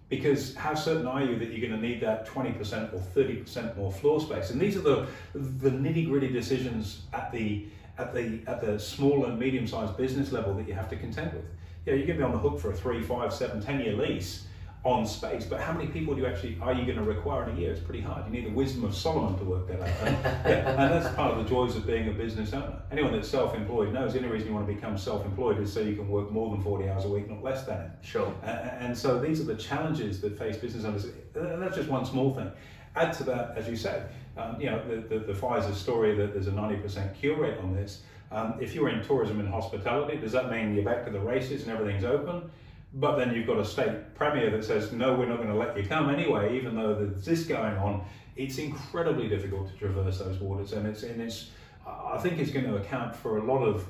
Because 0.09 0.53
how 0.53 0.75
certain 0.75 1.07
are 1.07 1.23
you 1.23 1.39
that 1.39 1.49
you're 1.49 1.67
going 1.67 1.81
to 1.81 1.87
need 1.87 1.99
that 2.01 2.27
20% 2.27 2.93
or 2.93 2.99
30% 2.99 3.75
more 3.75 3.91
floor 3.91 4.21
space? 4.21 4.51
And 4.51 4.61
these 4.61 4.77
are 4.77 4.81
the, 4.81 5.07
the 5.33 5.71
nitty 5.71 6.07
gritty 6.07 6.31
decisions 6.31 7.01
at 7.11 7.31
the, 7.31 7.65
at, 7.97 8.13
the, 8.13 8.41
at 8.45 8.61
the 8.61 8.77
small 8.77 9.25
and 9.25 9.39
medium 9.39 9.65
sized 9.65 9.97
business 9.97 10.31
level 10.31 10.53
that 10.53 10.67
you 10.67 10.75
have 10.75 10.91
to 10.91 10.95
contend 10.95 11.33
with. 11.33 11.45
Yeah, 11.85 11.95
you're 11.95 12.05
going 12.05 12.19
to 12.19 12.25
be 12.25 12.31
on 12.31 12.31
the 12.31 12.37
hook 12.37 12.59
for 12.59 12.71
a 12.71 12.75
three, 12.75 13.01
five, 13.01 13.33
seven, 13.33 13.61
ten 13.61 13.79
year 13.79 13.93
lease 13.93 14.45
on 14.83 15.05
space, 15.05 15.45
but 15.45 15.61
how 15.61 15.71
many 15.71 15.87
people 15.87 16.15
do 16.15 16.21
you 16.21 16.27
actually 16.27 16.57
are 16.59 16.73
you 16.73 16.85
going 16.85 16.97
to 16.97 17.03
require 17.03 17.47
in 17.47 17.55
a 17.55 17.59
year? 17.59 17.71
It's 17.71 17.79
pretty 17.79 18.01
hard. 18.01 18.25
You 18.25 18.31
need 18.31 18.45
the 18.45 18.55
wisdom 18.55 18.83
of 18.83 18.95
Solomon 18.95 19.37
to 19.37 19.45
work 19.45 19.67
that 19.67 19.79
out. 19.79 19.87
And, 19.87 20.23
yeah, 20.23 20.69
and 20.69 20.91
that's 20.91 21.15
part 21.15 21.37
of 21.37 21.43
the 21.43 21.47
joys 21.47 21.75
of 21.75 21.85
being 21.85 22.07
a 22.07 22.11
business 22.11 22.51
owner. 22.53 22.81
Anyone 22.91 23.13
that's 23.13 23.29
self-employed 23.29 23.93
knows 23.93 24.13
the 24.13 24.19
only 24.19 24.31
reason 24.31 24.47
you 24.47 24.55
want 24.55 24.67
to 24.67 24.73
become 24.73 24.97
self-employed 24.97 25.59
is 25.59 25.71
so 25.71 25.81
you 25.81 25.95
can 25.95 26.07
work 26.07 26.31
more 26.31 26.49
than 26.49 26.63
40 26.63 26.89
hours 26.89 27.05
a 27.05 27.09
week, 27.09 27.29
not 27.29 27.43
less 27.43 27.63
than 27.63 27.79
it. 27.79 27.91
Sure. 28.01 28.33
And 28.43 28.97
so 28.97 29.19
these 29.19 29.39
are 29.39 29.43
the 29.45 29.55
challenges 29.55 30.19
that 30.21 30.37
face 30.37 30.57
business 30.57 30.83
owners. 30.83 31.05
Uh, 31.05 31.57
That's 31.57 31.75
just 31.75 31.89
one 31.89 32.03
small 32.03 32.33
thing. 32.33 32.51
Add 32.95 33.13
to 33.13 33.23
that, 33.25 33.53
as 33.55 33.67
you 33.67 33.75
said, 33.75 34.09
um, 34.35 34.59
you 34.59 34.65
know, 34.65 34.83
the, 34.87 34.95
the, 34.95 35.19
the 35.25 35.33
Pfizer 35.33 35.75
story 35.75 36.15
that 36.15 36.33
there's 36.33 36.47
a 36.47 36.51
90% 36.51 37.13
cure 37.15 37.37
rate 37.39 37.57
on 37.59 37.75
this. 37.75 38.01
Um, 38.31 38.55
if 38.61 38.73
you're 38.73 38.89
in 38.89 39.03
tourism 39.03 39.39
and 39.39 39.49
hospitality, 39.49 40.17
does 40.17 40.31
that 40.31 40.49
mean 40.49 40.73
you're 40.73 40.85
back 40.85 41.03
to 41.05 41.11
the 41.11 41.19
races 41.19 41.63
and 41.63 41.71
everything's 41.71 42.05
open? 42.05 42.49
But 42.93 43.17
then 43.17 43.33
you've 43.33 43.47
got 43.47 43.57
a 43.57 43.65
state 43.65 44.15
premier 44.15 44.49
that 44.49 44.63
says, 44.63 44.91
no, 44.91 45.13
we're 45.15 45.27
not 45.27 45.37
going 45.37 45.49
to 45.49 45.55
let 45.55 45.77
you 45.77 45.83
come 45.83 46.09
anyway, 46.09 46.57
even 46.57 46.75
though 46.75 46.95
there's 46.95 47.25
this 47.25 47.43
going 47.45 47.75
on. 47.77 48.03
It's 48.35 48.57
incredibly 48.57 49.27
difficult 49.27 49.69
to 49.69 49.77
traverse 49.77 50.19
those 50.19 50.39
waters, 50.39 50.73
and 50.73 50.87
it's 50.87 51.03
and 51.03 51.21
it's. 51.21 51.49
I 51.85 52.17
think 52.19 52.39
it's 52.39 52.51
going 52.51 52.65
to 52.65 52.75
account 52.75 53.15
for 53.15 53.37
a 53.39 53.43
lot 53.43 53.63
of, 53.63 53.85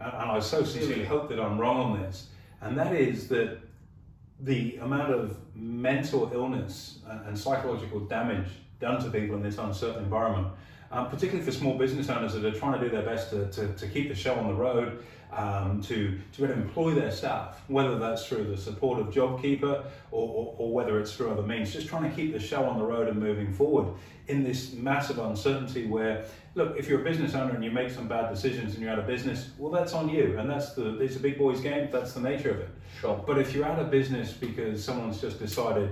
and 0.00 0.12
I 0.12 0.40
so 0.40 0.64
sincerely 0.64 1.04
hope 1.04 1.28
that 1.28 1.40
I'm 1.40 1.58
wrong 1.58 1.92
on 1.92 2.02
this, 2.02 2.28
and 2.60 2.76
that 2.76 2.94
is 2.94 3.28
that 3.28 3.58
the 4.40 4.76
amount 4.78 5.14
of 5.14 5.38
mental 5.54 6.30
illness 6.32 6.98
and 7.26 7.38
psychological 7.38 8.00
damage 8.00 8.48
done 8.80 9.02
to 9.02 9.10
people 9.10 9.36
in 9.36 9.42
this 9.42 9.58
uncertain 9.58 10.04
environment, 10.04 10.48
um, 10.90 11.08
particularly 11.08 11.44
for 11.44 11.52
small 11.52 11.76
business 11.76 12.08
owners 12.08 12.34
that 12.34 12.44
are 12.44 12.58
trying 12.58 12.78
to 12.80 12.88
do 12.88 12.94
their 12.94 13.04
best 13.04 13.30
to, 13.30 13.46
to, 13.50 13.68
to 13.74 13.86
keep 13.88 14.08
the 14.08 14.14
show 14.14 14.34
on 14.34 14.46
the 14.46 14.54
road, 14.54 15.04
um, 15.32 15.82
to, 15.82 16.18
to 16.32 16.50
employ 16.50 16.94
their 16.94 17.10
staff, 17.10 17.60
whether 17.68 17.98
that's 17.98 18.26
through 18.26 18.44
the 18.44 18.56
support 18.56 19.00
of 19.00 19.08
JobKeeper 19.08 19.84
or, 20.10 20.28
or, 20.28 20.54
or 20.58 20.72
whether 20.72 20.98
it's 21.00 21.14
through 21.14 21.30
other 21.30 21.42
means, 21.42 21.72
just 21.72 21.88
trying 21.88 22.08
to 22.08 22.14
keep 22.14 22.32
the 22.32 22.38
show 22.38 22.64
on 22.64 22.78
the 22.78 22.84
road 22.84 23.08
and 23.08 23.18
moving 23.18 23.52
forward 23.52 23.92
in 24.28 24.42
this 24.42 24.72
massive 24.72 25.18
uncertainty 25.18 25.86
where, 25.86 26.24
look, 26.54 26.76
if 26.78 26.88
you're 26.88 27.00
a 27.00 27.04
business 27.04 27.34
owner 27.34 27.54
and 27.54 27.62
you 27.64 27.70
make 27.70 27.90
some 27.90 28.08
bad 28.08 28.30
decisions 28.30 28.74
and 28.74 28.82
you're 28.82 28.92
out 28.92 28.98
of 28.98 29.06
business, 29.06 29.50
well, 29.58 29.70
that's 29.70 29.92
on 29.92 30.08
you. 30.08 30.38
And 30.38 30.48
that's 30.48 30.74
the, 30.74 30.98
it's 31.00 31.16
a 31.16 31.20
big 31.20 31.38
boys 31.38 31.60
game, 31.60 31.88
that's 31.90 32.12
the 32.12 32.20
nature 32.20 32.50
of 32.50 32.60
it. 32.60 32.70
Sure. 33.00 33.22
But 33.26 33.38
if 33.38 33.54
you're 33.54 33.66
out 33.66 33.78
of 33.78 33.90
business 33.90 34.32
because 34.32 34.82
someone's 34.82 35.20
just 35.20 35.38
decided 35.38 35.90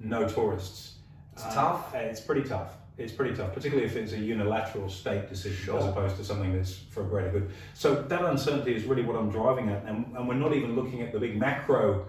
no 0.00 0.28
tourists, 0.28 0.96
It's 1.32 1.44
uh, 1.44 1.54
tough. 1.54 1.94
It's 1.94 2.20
pretty 2.20 2.42
tough. 2.48 2.74
It's 3.02 3.12
pretty 3.12 3.34
tough, 3.34 3.52
particularly 3.52 3.86
if 3.86 3.96
it's 3.96 4.12
a 4.12 4.18
unilateral 4.18 4.88
state 4.88 5.28
decision 5.28 5.64
Sure. 5.64 5.78
as 5.78 5.86
opposed 5.86 6.16
to 6.16 6.24
something 6.24 6.54
that's 6.54 6.76
for 6.90 7.02
a 7.02 7.04
greater 7.06 7.30
good. 7.30 7.50
So 7.74 8.02
that 8.02 8.24
uncertainty 8.24 8.74
is 8.74 8.84
really 8.84 9.02
what 9.02 9.16
I'm 9.16 9.30
driving 9.30 9.68
at, 9.68 9.84
and, 9.84 10.06
and 10.16 10.28
we're 10.28 10.34
not 10.34 10.54
even 10.54 10.76
looking 10.76 11.02
at 11.02 11.12
the 11.12 11.18
big 11.18 11.38
macro 11.38 12.06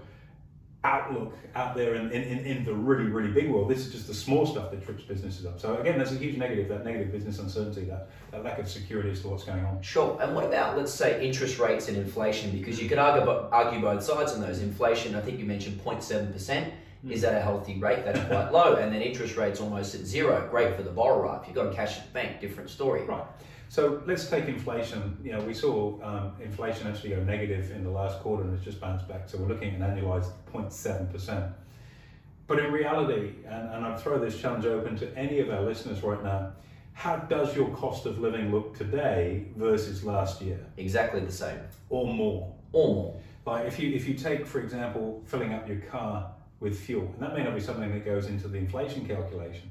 outlook 0.85 1.33
out 1.55 1.75
there 1.75 1.95
in, 1.95 2.11
in, 2.11 2.39
in 2.45 2.65
the 2.65 2.73
really, 2.73 3.05
really 3.05 3.31
big 3.31 3.49
world. 3.49 3.69
This 3.69 3.85
is 3.85 3.91
just 3.93 4.07
the 4.07 4.13
small 4.13 4.45
stuff 4.45 4.69
that 4.71 4.83
trips 4.83 5.03
businesses 5.03 5.45
up. 5.45 5.59
So 5.59 5.77
again, 5.77 5.97
there's 5.97 6.11
a 6.11 6.17
huge 6.17 6.37
negative, 6.37 6.67
that 6.69 6.83
negative 6.83 7.11
business 7.11 7.39
uncertainty, 7.39 7.85
that, 7.85 8.09
that 8.31 8.43
lack 8.43 8.59
of 8.59 8.69
security 8.69 9.09
as 9.11 9.21
to 9.21 9.29
what's 9.29 9.45
going 9.45 9.63
on. 9.63 9.81
Sure. 9.81 10.17
And 10.21 10.35
what 10.35 10.45
about, 10.45 10.77
let's 10.77 10.93
say, 10.93 11.25
interest 11.25 11.57
rates 11.57 11.87
and 11.87 11.95
inflation? 11.95 12.51
Because 12.51 12.81
you 12.81 12.89
could 12.89 12.97
argue, 12.97 13.29
argue 13.29 13.79
both 13.79 14.03
sides 14.03 14.33
on 14.33 14.41
those. 14.41 14.59
Inflation, 14.59 15.15
I 15.15 15.21
think 15.21 15.39
you 15.39 15.45
mentioned 15.45 15.79
0.7%. 15.83 16.71
Is 17.09 17.21
that 17.21 17.35
a 17.35 17.41
healthy 17.41 17.79
rate? 17.79 18.05
That's 18.05 18.19
quite 18.27 18.51
low. 18.51 18.75
And 18.75 18.93
then 18.93 19.01
interest 19.01 19.35
rates 19.35 19.59
almost 19.59 19.93
at 19.95 20.01
zero. 20.01 20.47
Great 20.49 20.75
for 20.75 20.83
the 20.83 20.89
borrower. 20.89 21.39
If 21.41 21.47
you've 21.47 21.55
got 21.55 21.67
a 21.67 21.73
cash 21.73 21.97
at 21.97 22.07
the 22.07 22.11
bank, 22.13 22.39
different 22.39 22.69
story. 22.69 23.03
Right. 23.03 23.25
So 23.67 24.01
let's 24.05 24.29
take 24.29 24.45
inflation. 24.45 25.17
You 25.23 25.33
know, 25.33 25.41
we 25.41 25.53
saw 25.53 26.01
um, 26.03 26.33
inflation 26.41 26.87
actually 26.87 27.09
go 27.09 27.23
negative 27.23 27.71
in 27.71 27.83
the 27.83 27.89
last 27.89 28.19
quarter 28.19 28.43
and 28.43 28.53
it's 28.53 28.63
just 28.63 28.79
bounced 28.79 29.07
back. 29.07 29.27
So 29.27 29.37
we're 29.37 29.47
looking 29.47 29.73
at 29.73 29.81
an 29.81 29.97
annualized 29.97 30.31
0.7%. 30.53 31.53
But 32.45 32.59
in 32.59 32.71
reality, 32.71 33.31
and, 33.47 33.69
and 33.73 33.85
I'd 33.85 33.99
throw 33.99 34.19
this 34.19 34.39
challenge 34.39 34.65
open 34.65 34.95
to 34.97 35.17
any 35.17 35.39
of 35.39 35.49
our 35.49 35.61
listeners 35.61 36.03
right 36.03 36.21
now, 36.23 36.53
how 36.93 37.15
does 37.15 37.55
your 37.55 37.69
cost 37.75 38.05
of 38.05 38.19
living 38.19 38.51
look 38.51 38.77
today 38.77 39.47
versus 39.55 40.03
last 40.03 40.41
year 40.41 40.59
Exactly 40.77 41.21
the 41.21 41.31
same. 41.31 41.59
or 41.89 42.05
more? 42.13 42.53
Or 42.71 42.93
more. 42.93 43.21
Like 43.45 43.65
if 43.65 43.79
you 43.79 43.93
if 43.93 44.07
you 44.07 44.13
take, 44.13 44.45
for 44.45 44.61
example, 44.61 45.21
filling 45.25 45.53
up 45.53 45.67
your 45.67 45.79
car 45.79 46.32
with 46.63 46.79
fuel, 46.79 47.05
and 47.13 47.21
that 47.21 47.35
may 47.35 47.43
not 47.43 47.53
be 47.53 47.61
something 47.61 47.91
that 47.91 48.05
goes 48.05 48.27
into 48.27 48.47
the 48.47 48.57
inflation 48.57 49.05
calculation, 49.05 49.69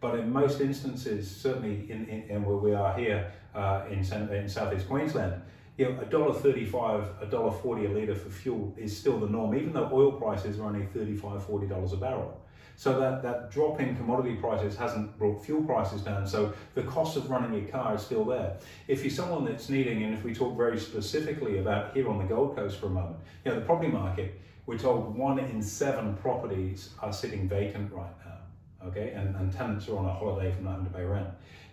but 0.00 0.18
in 0.18 0.32
most 0.32 0.60
instances, 0.60 1.30
certainly 1.30 1.90
in, 1.90 2.08
in, 2.08 2.22
in 2.30 2.44
where 2.44 2.56
we 2.56 2.74
are 2.74 2.98
here 2.98 3.30
uh, 3.54 3.82
in, 3.90 3.98
in 4.32 4.48
southeast 4.48 4.88
Queensland, 4.88 5.42
you 5.76 5.84
know, 5.84 6.00
a 6.00 6.06
dollar 6.06 6.34
thirty-five, 6.34 7.04
a 7.20 7.36
litre 7.36 8.14
for 8.14 8.30
fuel 8.30 8.74
is 8.76 8.96
still 8.96 9.18
the 9.18 9.28
norm, 9.28 9.54
even 9.54 9.72
though 9.72 9.88
oil 9.92 10.12
prices 10.12 10.58
are 10.58 10.64
only 10.64 10.84
35 10.86 11.44
40 11.44 11.66
dollars 11.66 11.92
a 11.92 11.96
barrel. 11.96 12.40
So 12.76 12.98
that, 12.98 13.22
that 13.22 13.50
drop 13.50 13.78
in 13.78 13.94
commodity 13.94 14.36
prices 14.36 14.74
hasn't 14.74 15.18
brought 15.18 15.44
fuel 15.44 15.62
prices 15.64 16.00
down. 16.00 16.26
So 16.26 16.54
the 16.74 16.82
cost 16.84 17.18
of 17.18 17.28
running 17.28 17.52
your 17.52 17.68
car 17.68 17.94
is 17.94 18.00
still 18.00 18.24
there. 18.24 18.56
If 18.88 19.02
you're 19.02 19.10
someone 19.10 19.44
that's 19.44 19.68
needing, 19.68 20.02
and 20.02 20.14
if 20.14 20.24
we 20.24 20.32
talk 20.32 20.56
very 20.56 20.80
specifically 20.80 21.58
about 21.58 21.92
here 21.94 22.08
on 22.08 22.16
the 22.16 22.24
Gold 22.24 22.56
Coast 22.56 22.78
for 22.78 22.86
a 22.86 22.90
moment, 22.90 23.16
you 23.44 23.50
know, 23.50 23.60
the 23.60 23.66
property 23.66 23.90
market, 23.90 24.40
we're 24.70 24.78
told 24.78 25.16
one 25.16 25.40
in 25.40 25.60
seven 25.60 26.14
properties 26.14 26.90
are 27.00 27.12
sitting 27.12 27.48
vacant 27.48 27.92
right 27.92 28.12
now. 28.24 28.86
Okay, 28.86 29.10
and, 29.16 29.34
and 29.34 29.52
tenants 29.52 29.88
are 29.88 29.98
on 29.98 30.04
a 30.04 30.12
holiday 30.12 30.52
from 30.52 30.62
not 30.62 30.76
having 30.76 30.86
to 30.86 30.92
pay 30.92 31.02
rent. 31.02 31.26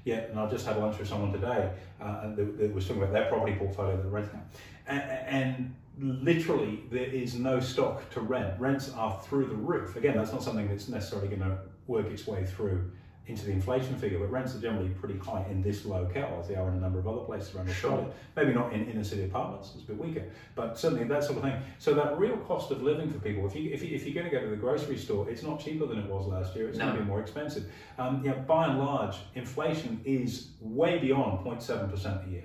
Yeah, 0.04 0.22
and 0.22 0.40
I 0.40 0.50
just 0.50 0.66
had 0.66 0.78
lunch 0.78 0.98
with 0.98 1.08
someone 1.08 1.32
today 1.32 1.70
uh, 2.02 2.34
that, 2.34 2.74
was 2.74 2.88
talking 2.88 3.04
about 3.04 3.14
their 3.14 3.26
property 3.30 3.56
portfolio 3.56 3.98
that 3.98 4.02
they're 4.02 4.12
renting. 4.12 4.42
And, 4.88 5.04
and 6.00 6.24
literally, 6.24 6.86
there 6.90 7.06
is 7.06 7.36
no 7.36 7.60
stock 7.60 8.10
to 8.16 8.20
rent. 8.20 8.60
Rents 8.60 8.92
are 8.94 9.22
through 9.22 9.46
the 9.46 9.56
roof. 9.56 9.96
Again, 9.96 10.18
that's 10.18 10.32
not 10.32 10.42
something 10.42 10.68
that's 10.68 10.88
necessarily 10.88 11.28
going 11.28 11.42
to 11.42 11.60
work 11.86 12.08
its 12.08 12.26
way 12.26 12.46
through 12.46 12.90
into 13.28 13.46
the 13.46 13.52
inflation 13.52 13.96
figure, 13.98 14.20
but 14.20 14.32
rents 14.32 14.56
are 14.56 14.60
generally 14.60 14.90
pretty 14.90 15.18
high 15.20 15.46
in 15.50 15.62
this 15.62 15.86
locale 15.86 16.38
as 16.40 16.48
they 16.48 16.56
are 16.56 16.68
in 16.70 16.76
a 16.76 16.80
number 16.80 16.98
of 16.98 17.08
other 17.08 17.20
places 17.20 17.54
around 17.54 17.70
Australia. 17.70 18.06
Sure. 18.06 18.14
Maybe 18.38 18.54
not 18.54 18.72
in 18.72 18.90
inner 18.90 19.04
city 19.04 19.26
apartments, 19.26 19.72
it's 19.76 19.84
a 19.84 19.88
bit 19.88 19.98
weaker, 19.98 20.24
but 20.56 20.80
certainly 20.80 21.04
that 21.06 21.24
sort 21.24 21.38
of 21.38 21.44
thing. 21.44 21.60
So 21.78 21.94
that 21.94 22.18
real 22.18 22.38
cost 22.38 22.72
of 22.72 22.82
living 22.82 23.12
for 23.12 23.20
people, 23.20 23.46
if, 23.46 23.56
you, 23.56 23.70
if, 23.74 23.84
you, 23.84 23.94
if 23.96 24.06
you're 24.06 24.14
going 24.14 24.30
to 24.30 24.32
go 24.32 24.42
to 24.42 24.50
the 24.50 24.56
grocery 24.56 24.98
store, 24.98 25.30
it's 25.30 25.44
not 25.44 25.60
cheaper 25.60 25.86
than 25.86 26.00
it 26.00 26.10
was 26.10 26.26
last 26.28 26.56
year, 26.56 26.70
it's 26.70 26.78
No. 26.78 26.86
going 26.86 26.98
to 26.98 27.04
be 27.04 27.08
more 27.08 27.20
expensive. 27.20 27.70
Um, 27.98 28.22
know, 28.24 28.34
by 28.48 28.68
and 28.68 28.80
large, 28.80 29.18
inflation 29.36 30.00
is 30.06 30.50
way 30.62 30.98
beyond 30.98 31.46
0.7% 31.46 32.28
a 32.28 32.30
year. 32.30 32.44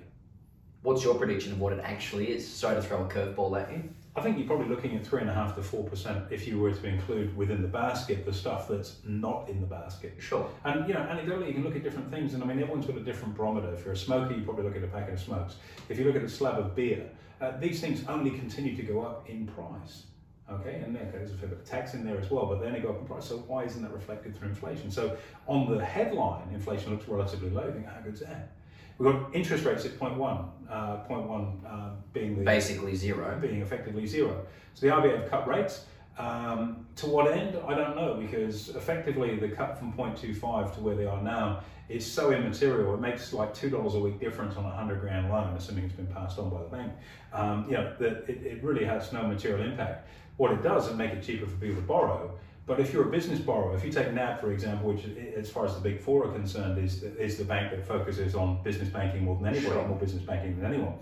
What's 0.81 1.01
your 1.03 1.15
prediction 1.15 1.53
of 1.53 1.61
what 1.61 1.71
it 1.71 1.79
actually 1.81 2.29
is? 2.29 2.45
Sorry 2.45 2.75
to 2.75 2.81
throw 2.81 3.05
a 3.05 3.07
curveball 3.07 3.61
at 3.61 3.71
you. 3.71 3.89
I 4.15 4.21
think 4.21 4.37
you're 4.37 4.45
probably 4.45 4.67
looking 4.67 4.95
at 4.95 5.05
three 5.05 5.21
and 5.21 5.29
a 5.29 5.33
half 5.33 5.55
to 5.55 5.63
four 5.63 5.83
percent 5.85 6.25
if 6.31 6.47
you 6.47 6.59
were 6.59 6.71
to 6.71 6.87
include 6.87 7.35
within 7.35 7.63
the 7.63 7.67
basket 7.67 8.25
the 8.25 8.33
stuff 8.33 8.67
that's 8.67 8.97
not 9.03 9.49
in 9.49 9.59
the 9.59 9.65
basket. 9.65 10.13
Sure. 10.19 10.47
And 10.65 10.87
you 10.87 10.93
know, 10.93 10.99
anecdotally, 10.99 11.47
you 11.47 11.53
can 11.53 11.63
look 11.63 11.75
at 11.75 11.83
different 11.83 12.11
things, 12.11 12.35
and 12.35 12.43
I 12.43 12.45
mean, 12.45 12.59
everyone's 12.59 12.85
got 12.85 12.95
a 12.97 13.03
different 13.03 13.33
barometer. 13.35 13.73
If 13.73 13.83
you're 13.85 13.93
a 13.93 13.97
smoker, 13.97 14.35
you 14.35 14.43
probably 14.43 14.65
look 14.65 14.75
at 14.75 14.83
a 14.83 14.87
packet 14.87 15.15
of 15.15 15.19
smokes. 15.19 15.55
If 15.89 15.97
you 15.97 16.05
look 16.05 16.15
at 16.15 16.23
a 16.23 16.29
slab 16.29 16.59
of 16.59 16.75
beer, 16.75 17.09
uh, 17.41 17.57
these 17.57 17.81
things 17.81 18.05
only 18.07 18.29
continue 18.31 18.75
to 18.75 18.83
go 18.83 19.01
up 19.01 19.27
in 19.29 19.47
price. 19.47 20.03
Okay, 20.51 20.81
and 20.85 20.95
there- 20.95 21.09
there's 21.11 21.31
a 21.31 21.37
fair 21.37 21.47
bit 21.49 21.57
of 21.59 21.65
tax 21.65 21.93
in 21.95 22.05
there 22.05 22.19
as 22.19 22.29
well, 22.29 22.45
but 22.45 22.59
they 22.59 22.67
only 22.67 22.81
go 22.81 22.89
up 22.89 22.99
in 22.99 23.05
price. 23.07 23.25
So 23.25 23.37
why 23.47 23.63
isn't 23.63 23.81
that 23.81 23.93
reflected 23.93 24.37
through 24.37 24.49
inflation? 24.49 24.91
So 24.91 25.17
on 25.47 25.71
the 25.75 25.83
headline, 25.83 26.49
inflation 26.53 26.91
looks 26.91 27.07
relatively 27.07 27.49
low. 27.49 27.65
You 27.65 27.71
think, 27.71 27.87
how 27.87 28.01
good's 28.01 28.19
that? 28.19 28.51
We've 28.97 29.11
got 29.11 29.35
interest 29.35 29.65
rates 29.65 29.85
at 29.85 29.91
0.1, 29.99 30.47
uh, 30.69 30.97
0.1 31.09 31.65
uh, 31.65 31.89
being 32.13 32.37
the 32.37 32.43
Basically 32.45 32.95
zero. 32.95 33.37
being 33.41 33.61
effectively 33.61 34.05
zero. 34.05 34.45
So 34.75 34.85
the 34.87 34.93
RBA 34.93 35.21
have 35.21 35.29
cut 35.29 35.47
rates. 35.47 35.85
Um, 36.17 36.85
to 36.97 37.07
what 37.07 37.31
end? 37.31 37.57
I 37.67 37.73
don't 37.73 37.95
know 37.95 38.13
because 38.13 38.69
effectively 38.69 39.35
the 39.39 39.49
cut 39.49 39.79
from 39.79 39.93
0.25 39.93 40.75
to 40.75 40.81
where 40.81 40.95
they 40.95 41.05
are 41.07 41.21
now 41.21 41.61
is 41.89 42.09
so 42.09 42.31
immaterial. 42.31 42.93
It 42.93 43.01
makes 43.01 43.33
like 43.33 43.51
two 43.53 43.71
dollars 43.71 43.95
a 43.95 43.99
week 43.99 44.19
difference 44.19 44.55
on 44.55 44.63
a 44.63 44.69
hundred 44.69 45.01
grand 45.01 45.29
loan, 45.29 45.55
assuming 45.57 45.85
it's 45.85 45.95
been 45.95 46.05
passed 46.07 46.37
on 46.37 46.51
by 46.51 46.59
the 46.61 46.69
bank. 46.69 46.93
Um, 47.33 47.65
you 47.67 47.73
know 47.73 47.95
that 47.99 48.29
it, 48.29 48.43
it 48.45 48.63
really 48.63 48.85
has 48.85 49.11
no 49.11 49.23
material 49.27 49.65
impact. 49.65 50.07
What 50.37 50.51
it 50.51 50.61
does 50.61 50.87
is 50.87 50.95
make 50.95 51.11
it 51.11 51.23
cheaper 51.23 51.47
for 51.47 51.57
people 51.57 51.77
to 51.77 51.87
borrow. 51.87 52.37
But 52.65 52.79
if 52.79 52.93
you're 52.93 53.07
a 53.07 53.11
business 53.11 53.39
borrower, 53.39 53.75
if 53.75 53.83
you 53.83 53.91
take 53.91 54.13
NAB 54.13 54.39
for 54.39 54.51
example, 54.51 54.93
which 54.93 55.05
as 55.35 55.49
far 55.49 55.65
as 55.65 55.75
the 55.75 55.81
big 55.81 55.99
four 55.99 56.25
are 56.27 56.31
concerned 56.31 56.77
is 56.83 57.01
the, 57.01 57.15
is 57.21 57.37
the 57.37 57.43
bank 57.43 57.71
that 57.71 57.85
focuses 57.85 58.35
on 58.35 58.63
business 58.63 58.87
banking 58.89 59.25
more 59.25 59.35
than 59.35 59.47
anybody, 59.47 59.73
Sure. 59.73 59.87
more 59.87 59.97
business 59.97 60.23
banking 60.23 60.55
than 60.59 60.73
anyone. 60.73 60.93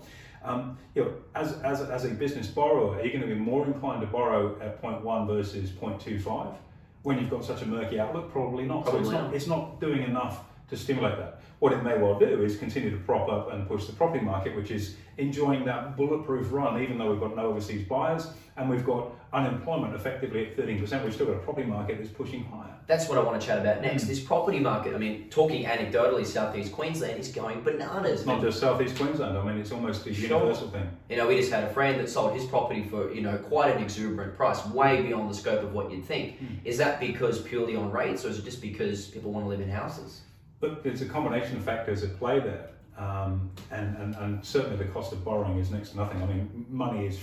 Um, 0.44 0.76
you 0.96 1.04
know, 1.04 1.12
as, 1.36 1.60
as, 1.62 1.82
as 1.82 2.04
a 2.04 2.08
business 2.08 2.48
borrower, 2.48 2.96
are 2.96 3.04
you 3.04 3.12
going 3.12 3.22
to 3.28 3.32
be 3.32 3.40
more 3.40 3.64
inclined 3.64 4.00
to 4.00 4.08
borrow 4.08 4.60
at 4.60 4.82
0.1 4.82 5.26
versus 5.28 5.70
0.25 5.70 6.56
when 7.04 7.18
you've 7.20 7.30
got 7.30 7.44
such 7.44 7.62
a 7.62 7.66
murky 7.66 8.00
outlook? 8.00 8.32
Probably 8.32 8.64
not. 8.64 8.86
so 8.86 8.98
it's 8.98 9.08
not, 9.08 9.24
not. 9.26 9.34
it's 9.34 9.46
not 9.46 9.80
doing 9.80 10.02
enough 10.02 10.40
to 10.72 10.78
stimulate 10.78 11.18
that. 11.18 11.40
What 11.58 11.72
it 11.72 11.82
may 11.84 11.96
well 11.96 12.18
do 12.18 12.42
is 12.42 12.56
continue 12.56 12.90
to 12.90 12.96
prop 12.96 13.28
up 13.28 13.52
and 13.52 13.68
push 13.68 13.84
the 13.86 13.92
property 13.92 14.24
market, 14.24 14.56
which 14.56 14.70
is 14.70 14.96
enjoying 15.18 15.64
that 15.66 15.96
bulletproof 15.96 16.50
run, 16.50 16.82
even 16.82 16.98
though 16.98 17.10
we've 17.12 17.20
got 17.20 17.36
no 17.36 17.46
overseas 17.46 17.86
buyers 17.86 18.28
and 18.56 18.68
we've 18.68 18.84
got 18.84 19.12
unemployment 19.32 19.94
effectively 19.94 20.46
at 20.46 20.56
13%. 20.56 21.04
We've 21.04 21.14
still 21.14 21.26
got 21.26 21.36
a 21.36 21.38
property 21.40 21.66
market 21.66 21.98
that's 21.98 22.10
pushing 22.10 22.44
higher. 22.44 22.74
That's 22.86 23.08
what 23.08 23.16
I 23.16 23.22
want 23.22 23.40
to 23.40 23.46
chat 23.46 23.58
about 23.60 23.80
next. 23.80 24.04
This 24.04 24.18
property 24.18 24.58
market, 24.58 24.94
I 24.94 24.98
mean, 24.98 25.28
talking 25.30 25.64
anecdotally, 25.64 26.26
Southeast 26.26 26.72
Queensland 26.72 27.20
is 27.20 27.28
going 27.28 27.62
bananas. 27.62 28.26
Not 28.26 28.40
just 28.40 28.58
southeast 28.58 28.96
Queensland. 28.96 29.38
I 29.38 29.44
mean, 29.44 29.58
it's 29.58 29.70
almost 29.72 30.06
a 30.06 30.12
Sure. 30.12 30.38
universal 30.38 30.68
thing. 30.68 30.88
You 31.08 31.16
know, 31.18 31.28
we 31.28 31.36
just 31.36 31.52
had 31.52 31.64
a 31.64 31.70
friend 31.72 32.00
that 32.00 32.08
sold 32.08 32.34
his 32.34 32.44
property 32.46 32.82
for, 32.82 33.12
you 33.12 33.20
know, 33.20 33.36
quite 33.36 33.76
an 33.76 33.82
exuberant 33.82 34.36
price, 34.36 34.66
way 34.66 35.02
beyond 35.02 35.30
the 35.30 35.34
scope 35.34 35.62
of 35.62 35.72
what 35.74 35.90
you'd 35.90 36.04
think. 36.04 36.38
Hmm. 36.38 36.46
Is 36.64 36.76
that 36.78 36.98
because 36.98 37.40
purely 37.40 37.76
on 37.76 37.90
rates, 37.92 38.24
or 38.24 38.28
is 38.28 38.38
it 38.38 38.44
just 38.44 38.60
because 38.60 39.06
people 39.06 39.30
want 39.32 39.44
to 39.44 39.48
live 39.48 39.60
in 39.60 39.70
houses? 39.70 40.22
Look, 40.62 40.84
there's 40.84 41.02
a 41.02 41.06
combination 41.06 41.56
of 41.56 41.64
factors 41.64 42.04
at 42.04 42.16
play 42.18 42.38
there, 42.38 42.68
um, 42.96 43.50
and, 43.72 43.96
and, 43.96 44.14
and 44.14 44.44
certainly 44.44 44.76
the 44.76 44.84
cost 44.92 45.12
of 45.12 45.24
borrowing 45.24 45.58
is 45.58 45.72
next 45.72 45.90
to 45.90 45.96
nothing. 45.96 46.22
I 46.22 46.26
mean, 46.26 46.66
money 46.70 47.06
is 47.06 47.20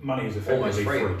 money 0.00 0.26
is 0.26 0.36
effectively 0.36 0.84
free. 0.84 1.14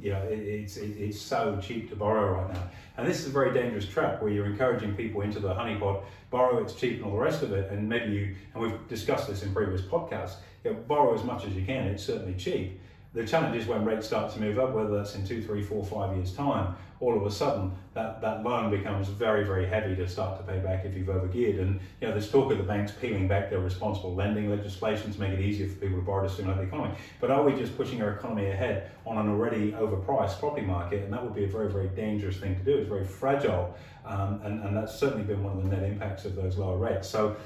You 0.00 0.12
know, 0.12 0.22
it, 0.22 0.38
it's 0.38 0.78
it, 0.78 0.96
it's 0.98 1.20
so 1.20 1.60
cheap 1.62 1.90
to 1.90 1.96
borrow 1.96 2.40
right 2.40 2.54
now, 2.54 2.70
and 2.96 3.06
this 3.06 3.20
is 3.20 3.26
a 3.26 3.30
very 3.30 3.52
dangerous 3.52 3.86
trap 3.86 4.22
where 4.22 4.32
you're 4.32 4.46
encouraging 4.46 4.96
people 4.96 5.20
into 5.20 5.40
the 5.40 5.54
honeypot, 5.54 6.04
borrow, 6.30 6.62
it's 6.62 6.72
cheap, 6.72 6.96
and 6.96 7.04
all 7.04 7.12
the 7.12 7.18
rest 7.18 7.42
of 7.42 7.52
it, 7.52 7.70
and 7.70 7.86
maybe 7.86 8.10
you 8.10 8.34
and 8.54 8.62
we've 8.62 8.88
discussed 8.88 9.28
this 9.28 9.42
in 9.42 9.52
previous 9.52 9.82
podcasts. 9.82 10.36
You 10.64 10.72
know, 10.72 10.78
borrow 10.88 11.14
as 11.14 11.22
much 11.22 11.44
as 11.44 11.52
you 11.52 11.66
can; 11.66 11.86
it's 11.88 12.02
certainly 12.02 12.34
cheap. 12.34 12.80
The 13.14 13.26
challenge 13.26 13.56
is 13.56 13.66
when 13.66 13.84
rates 13.84 14.06
start 14.06 14.32
to 14.32 14.40
move 14.40 14.58
up, 14.58 14.72
whether 14.72 14.96
that's 14.96 15.14
in 15.14 15.26
two, 15.26 15.42
three, 15.42 15.62
four, 15.62 15.84
five 15.84 16.16
years' 16.16 16.32
time, 16.32 16.74
all 16.98 17.14
of 17.14 17.26
a 17.26 17.30
sudden 17.30 17.72
that, 17.92 18.22
that 18.22 18.42
loan 18.42 18.70
becomes 18.70 19.08
very, 19.08 19.44
very 19.44 19.66
heavy 19.66 19.94
to 19.96 20.08
start 20.08 20.38
to 20.38 20.50
pay 20.50 20.60
back 20.60 20.86
if 20.86 20.96
you've 20.96 21.08
overgeared. 21.08 21.60
And 21.60 21.78
you 22.00 22.06
know, 22.06 22.12
there's 22.12 22.30
talk 22.30 22.50
of 22.50 22.56
the 22.56 22.64
banks 22.64 22.92
peeling 22.92 23.28
back 23.28 23.50
their 23.50 23.60
responsible 23.60 24.14
lending 24.14 24.48
legislation 24.48 25.12
to 25.12 25.20
make 25.20 25.32
it 25.32 25.40
easier 25.40 25.68
for 25.68 25.74
people 25.74 25.98
to 25.98 26.04
borrow 26.04 26.26
to 26.26 26.32
stimulate 26.32 26.58
the 26.58 26.66
economy. 26.68 26.94
But 27.20 27.30
are 27.30 27.42
we 27.42 27.54
just 27.54 27.76
pushing 27.76 28.00
our 28.00 28.12
economy 28.12 28.48
ahead 28.48 28.92
on 29.04 29.18
an 29.18 29.28
already 29.28 29.72
overpriced 29.72 30.38
property 30.38 30.64
market? 30.64 31.04
And 31.04 31.12
that 31.12 31.22
would 31.22 31.34
be 31.34 31.44
a 31.44 31.48
very, 31.48 31.70
very 31.70 31.88
dangerous 31.88 32.38
thing 32.38 32.56
to 32.56 32.62
do. 32.62 32.78
It's 32.78 32.88
very 32.88 33.04
fragile, 33.04 33.76
um, 34.06 34.40
and, 34.42 34.62
and 34.64 34.74
that's 34.74 34.98
certainly 34.98 35.24
been 35.24 35.44
one 35.44 35.58
of 35.58 35.62
the 35.62 35.76
net 35.76 35.82
impacts 35.82 36.24
of 36.24 36.34
those 36.34 36.56
lower 36.56 36.78
rates. 36.78 37.08
So 37.08 37.36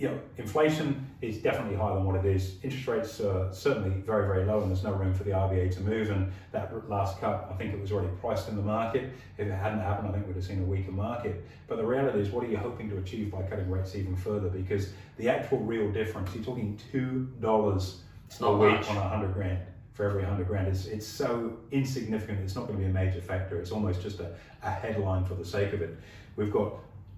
you 0.00 0.08
know, 0.08 0.18
inflation 0.38 1.06
is 1.20 1.36
definitely 1.42 1.76
higher 1.76 1.94
than 1.94 2.06
what 2.06 2.16
it 2.16 2.24
is. 2.24 2.54
Interest 2.62 2.88
rates 2.88 3.20
are 3.20 3.52
certainly 3.52 3.90
very, 3.90 4.26
very 4.26 4.46
low, 4.46 4.62
and 4.62 4.70
there's 4.70 4.82
no 4.82 4.94
room 4.94 5.12
for 5.12 5.24
the 5.24 5.32
RBA 5.32 5.74
to 5.74 5.80
move. 5.82 6.08
And 6.08 6.32
that 6.52 6.72
last 6.88 7.20
cut, 7.20 7.46
I 7.52 7.54
think 7.56 7.74
it 7.74 7.80
was 7.80 7.92
already 7.92 8.08
priced 8.18 8.48
in 8.48 8.56
the 8.56 8.62
market. 8.62 9.10
If 9.36 9.46
it 9.46 9.50
hadn't 9.52 9.80
happened, 9.80 10.08
I 10.08 10.12
think 10.12 10.26
we'd 10.26 10.36
have 10.36 10.44
seen 10.44 10.62
a 10.62 10.64
weaker 10.64 10.90
market. 10.90 11.44
But 11.68 11.76
the 11.76 11.84
reality 11.84 12.18
is, 12.18 12.30
what 12.30 12.44
are 12.44 12.48
you 12.48 12.56
hoping 12.56 12.88
to 12.88 12.96
achieve 12.96 13.30
by 13.30 13.42
cutting 13.42 13.70
rates 13.70 13.94
even 13.94 14.16
further? 14.16 14.48
Because 14.48 14.94
the 15.18 15.28
actual 15.28 15.58
real 15.58 15.92
difference, 15.92 16.34
you're 16.34 16.44
talking 16.44 16.80
two 16.90 17.28
dollars 17.42 18.00
It's 18.26 18.40
a 18.40 18.50
week 18.50 18.72
much. 18.72 18.88
on 18.88 18.96
a 18.96 19.06
hundred 19.06 19.34
grand 19.34 19.58
for 19.92 20.06
every 20.08 20.24
hundred 20.24 20.48
grand. 20.48 20.66
It's 20.66 20.86
it's 20.86 21.06
so 21.06 21.58
insignificant. 21.72 22.40
It's 22.40 22.56
not 22.56 22.66
going 22.66 22.78
to 22.78 22.84
be 22.84 22.90
a 22.90 22.92
major 22.94 23.20
factor. 23.20 23.60
It's 23.60 23.70
almost 23.70 24.00
just 24.00 24.20
a, 24.20 24.32
a 24.62 24.70
headline 24.70 25.26
for 25.26 25.34
the 25.34 25.44
sake 25.44 25.74
of 25.74 25.82
it. 25.82 25.94
We've 26.36 26.50
got 26.50 26.72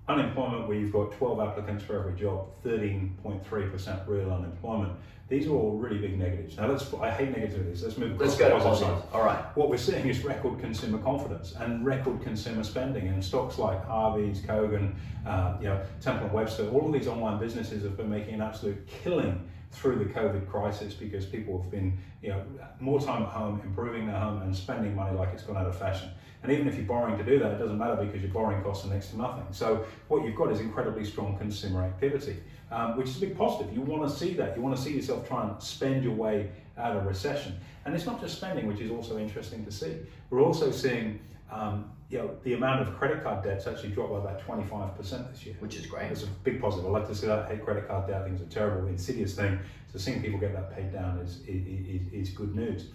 unemployment 0.09 0.67
where 0.67 0.77
you've 0.77 0.93
got 0.93 1.13
12 1.13 1.41
applicants 1.41 1.85
for 1.85 1.99
every 1.99 2.19
job, 2.19 2.49
13.3% 2.65 4.09
real 4.09 4.33
unemployment. 4.33 4.93
These 5.29 5.47
are 5.47 5.53
all 5.53 5.79
really 5.79 5.99
big 5.99 6.19
negatives. 6.19 6.59
Now 6.59 6.67
let's 6.67 6.93
I 6.95 7.11
hate 7.11 7.33
negativities. 7.33 7.83
Let's 7.83 7.97
move 7.97 8.21
Let's 8.21 8.35
across 8.35 8.39
go 8.39 8.49
to 8.49 8.55
the 8.55 8.69
positive 8.69 8.89
positive. 8.89 9.15
All 9.15 9.25
right. 9.25 9.57
What 9.57 9.71
we're 9.71 9.79
seeing 9.79 10.07
is 10.07 10.23
record 10.25 10.61
consumer 10.61 10.99
confidence 10.99 11.55
and 11.59 11.87
record 11.87 12.21
consumer 12.21 12.65
spending, 12.65 13.09
and 13.09 13.25
stocks 13.25 13.57
like 13.57 13.83
Harvey's, 13.87 14.41
Kogan, 14.41 14.95
uh, 15.25 15.57
you 15.59 15.69
know, 15.69 15.81
Temple 16.03 16.27
and 16.27 16.35
Webster, 16.35 16.69
all 16.69 16.87
of 16.87 16.93
these 16.93 17.07
online 17.07 17.39
businesses 17.39 17.83
have 17.85 17.97
been 17.97 18.11
making 18.11 18.35
an 18.35 18.43
absolute 18.43 18.87
killing 18.87 19.49
through 19.73 19.97
the 19.97 20.05
COVID 20.05 20.49
crisis 20.49 20.95
because 20.95 21.25
people 21.25 21.61
have 21.61 21.71
been, 21.71 21.99
you 22.23 22.29
know, 22.29 22.45
more 22.79 23.01
time 23.01 23.23
at 23.23 23.31
home, 23.31 23.61
improving 23.65 24.07
their 24.07 24.19
home, 24.19 24.43
and 24.43 24.55
spending 24.55 24.95
money 24.95 25.17
like 25.17 25.31
it's 25.33 25.43
gone 25.43 25.57
out 25.57 25.67
of 25.67 25.77
fashion. 25.77 26.11
And 26.43 26.53
even 26.53 26.67
if 26.69 26.77
you're 26.77 26.85
borrowing 26.85 27.17
to 27.19 27.25
do 27.25 27.39
that, 27.39 27.53
it 27.53 27.59
doesn't 27.59 27.79
matter 27.79 27.97
because 27.97 28.21
your 28.21 28.33
borrowing 28.33 28.63
costs 28.63 28.85
are 28.85 28.89
next 28.89 29.11
to 29.11 29.17
nothing. 29.17 29.47
So 29.53 29.85
what 30.09 30.25
you've 30.25 30.35
got 30.35 30.51
is 30.53 30.61
incredibly 30.61 31.05
strong 31.05 31.39
consumer 31.39 31.85
activity, 31.85 32.37
um, 32.71 32.97
which 32.97 33.09
is 33.09 33.17
a 33.17 33.21
big 33.21 33.37
positive. 33.37 33.73
You 33.73 33.81
want 33.81 34.09
to 34.11 34.15
see 34.15 34.35
that. 34.35 34.57
You 34.57 34.63
want 34.63 34.77
to 34.77 34.83
see 34.83 34.95
yourself 34.95 35.27
try 35.27 35.49
and 35.49 35.63
spend 35.63 36.03
your 36.03 36.15
way 36.15 36.51
out 36.77 36.97
of 36.97 37.07
recession. 37.07 37.59
And 37.85 37.95
it's 37.95 38.07
not 38.07 38.21
just 38.21 38.37
spending, 38.37 38.67
which 38.67 38.81
is 38.81 38.91
also 38.91 39.19
interesting 39.19 39.65
to 39.65 39.73
see. 39.73 39.97
We're 40.31 40.43
also 40.43 40.71
seeing, 40.71 41.21
um, 41.53 41.91
you 42.09 42.19
know, 42.19 42.31
the 42.45 42.55
amount 42.55 42.87
of 42.87 42.95
credit 42.97 43.23
card 43.23 43.43
debts 43.45 43.67
actually 43.67 43.91
dropped 43.91 44.13
by 44.13 44.19
about 44.19 44.47
25% 44.47 45.31
this 45.31 45.47
year. 45.47 45.55
Which 45.61 45.77
is 45.77 45.87
great. 45.87 46.11
It's 46.11 46.25
a 46.25 46.27
big 46.27 46.61
positive. 46.61 46.87
I 46.87 46.91
like 46.91 47.09
to 47.09 47.15
see 47.15 47.27
that. 47.27 47.49
Hate 47.49 47.65
credit 47.65 47.89
card 47.89 48.07
debt. 48.09 48.23
I 48.23 48.25
think 48.25 48.41
it's 48.41 48.45
a 48.45 48.55
terrible, 48.55 48.89
insidious 48.89 49.35
thing. 49.35 49.59
So 49.93 49.99
seeing 49.99 50.23
people 50.23 50.39
get 50.39 50.53
that 50.55 50.75
paid 50.75 50.93
down 50.93 51.19
is, 51.19 51.41
is, 51.47 52.13
is 52.13 52.31
good 52.31 52.55
news. 52.55 52.89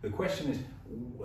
The 0.00 0.10
question 0.10 0.50
is, 0.50 0.58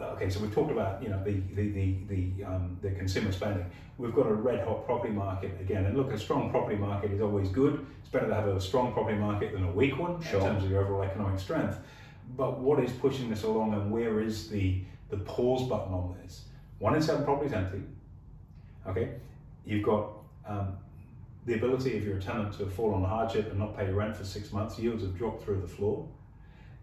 okay, 0.01 0.29
so 0.29 0.39
we've 0.39 0.53
talked 0.53 0.71
about 0.71 1.03
you 1.03 1.09
know 1.09 1.23
the 1.23 1.33
the 1.53 1.69
the 1.69 1.97
the, 2.07 2.43
um, 2.43 2.77
the 2.81 2.91
consumer 2.91 3.31
spending. 3.31 3.65
We've 3.97 4.15
got 4.15 4.25
a 4.25 4.33
red 4.33 4.65
hot 4.65 4.85
property 4.85 5.13
market 5.13 5.61
again, 5.61 5.85
and 5.85 5.95
look, 5.95 6.11
a 6.11 6.17
strong 6.17 6.49
property 6.49 6.77
market 6.77 7.11
is 7.11 7.21
always 7.21 7.49
good. 7.49 7.85
It's 7.99 8.09
better 8.09 8.27
to 8.27 8.33
have 8.33 8.47
a 8.47 8.59
strong 8.59 8.91
property 8.93 9.17
market 9.17 9.53
than 9.53 9.63
a 9.63 9.71
weak 9.71 9.99
one 9.99 10.21
Sure. 10.23 10.39
in 10.39 10.47
terms 10.47 10.63
of 10.63 10.71
your 10.71 10.83
overall 10.83 11.03
economic 11.03 11.39
strength. 11.39 11.77
But 12.35 12.59
what 12.59 12.83
is 12.83 12.91
pushing 12.93 13.29
this 13.29 13.43
along, 13.43 13.73
and 13.73 13.91
where 13.91 14.19
is 14.19 14.49
the 14.49 14.81
the 15.11 15.17
pause 15.17 15.69
button 15.69 15.93
on 15.93 16.15
this? 16.23 16.45
One 16.83 16.95
in 16.95 17.01
seven 17.01 17.23
properties 17.23 17.53
empty. 17.53 17.81
Okay, 18.85 19.11
you've 19.65 19.83
got 19.83 20.09
um, 20.45 20.75
the 21.45 21.53
ability 21.53 21.95
of 21.97 22.03
your 22.03 22.19
tenant 22.19 22.51
to 22.57 22.65
fall 22.65 22.93
on 22.93 23.05
hardship 23.05 23.49
and 23.51 23.57
not 23.57 23.77
pay 23.77 23.89
rent 23.89 24.17
for 24.17 24.25
six 24.25 24.51
months. 24.51 24.77
Yields 24.77 25.01
have 25.01 25.17
dropped 25.17 25.45
through 25.45 25.61
the 25.61 25.67
floor. 25.67 26.05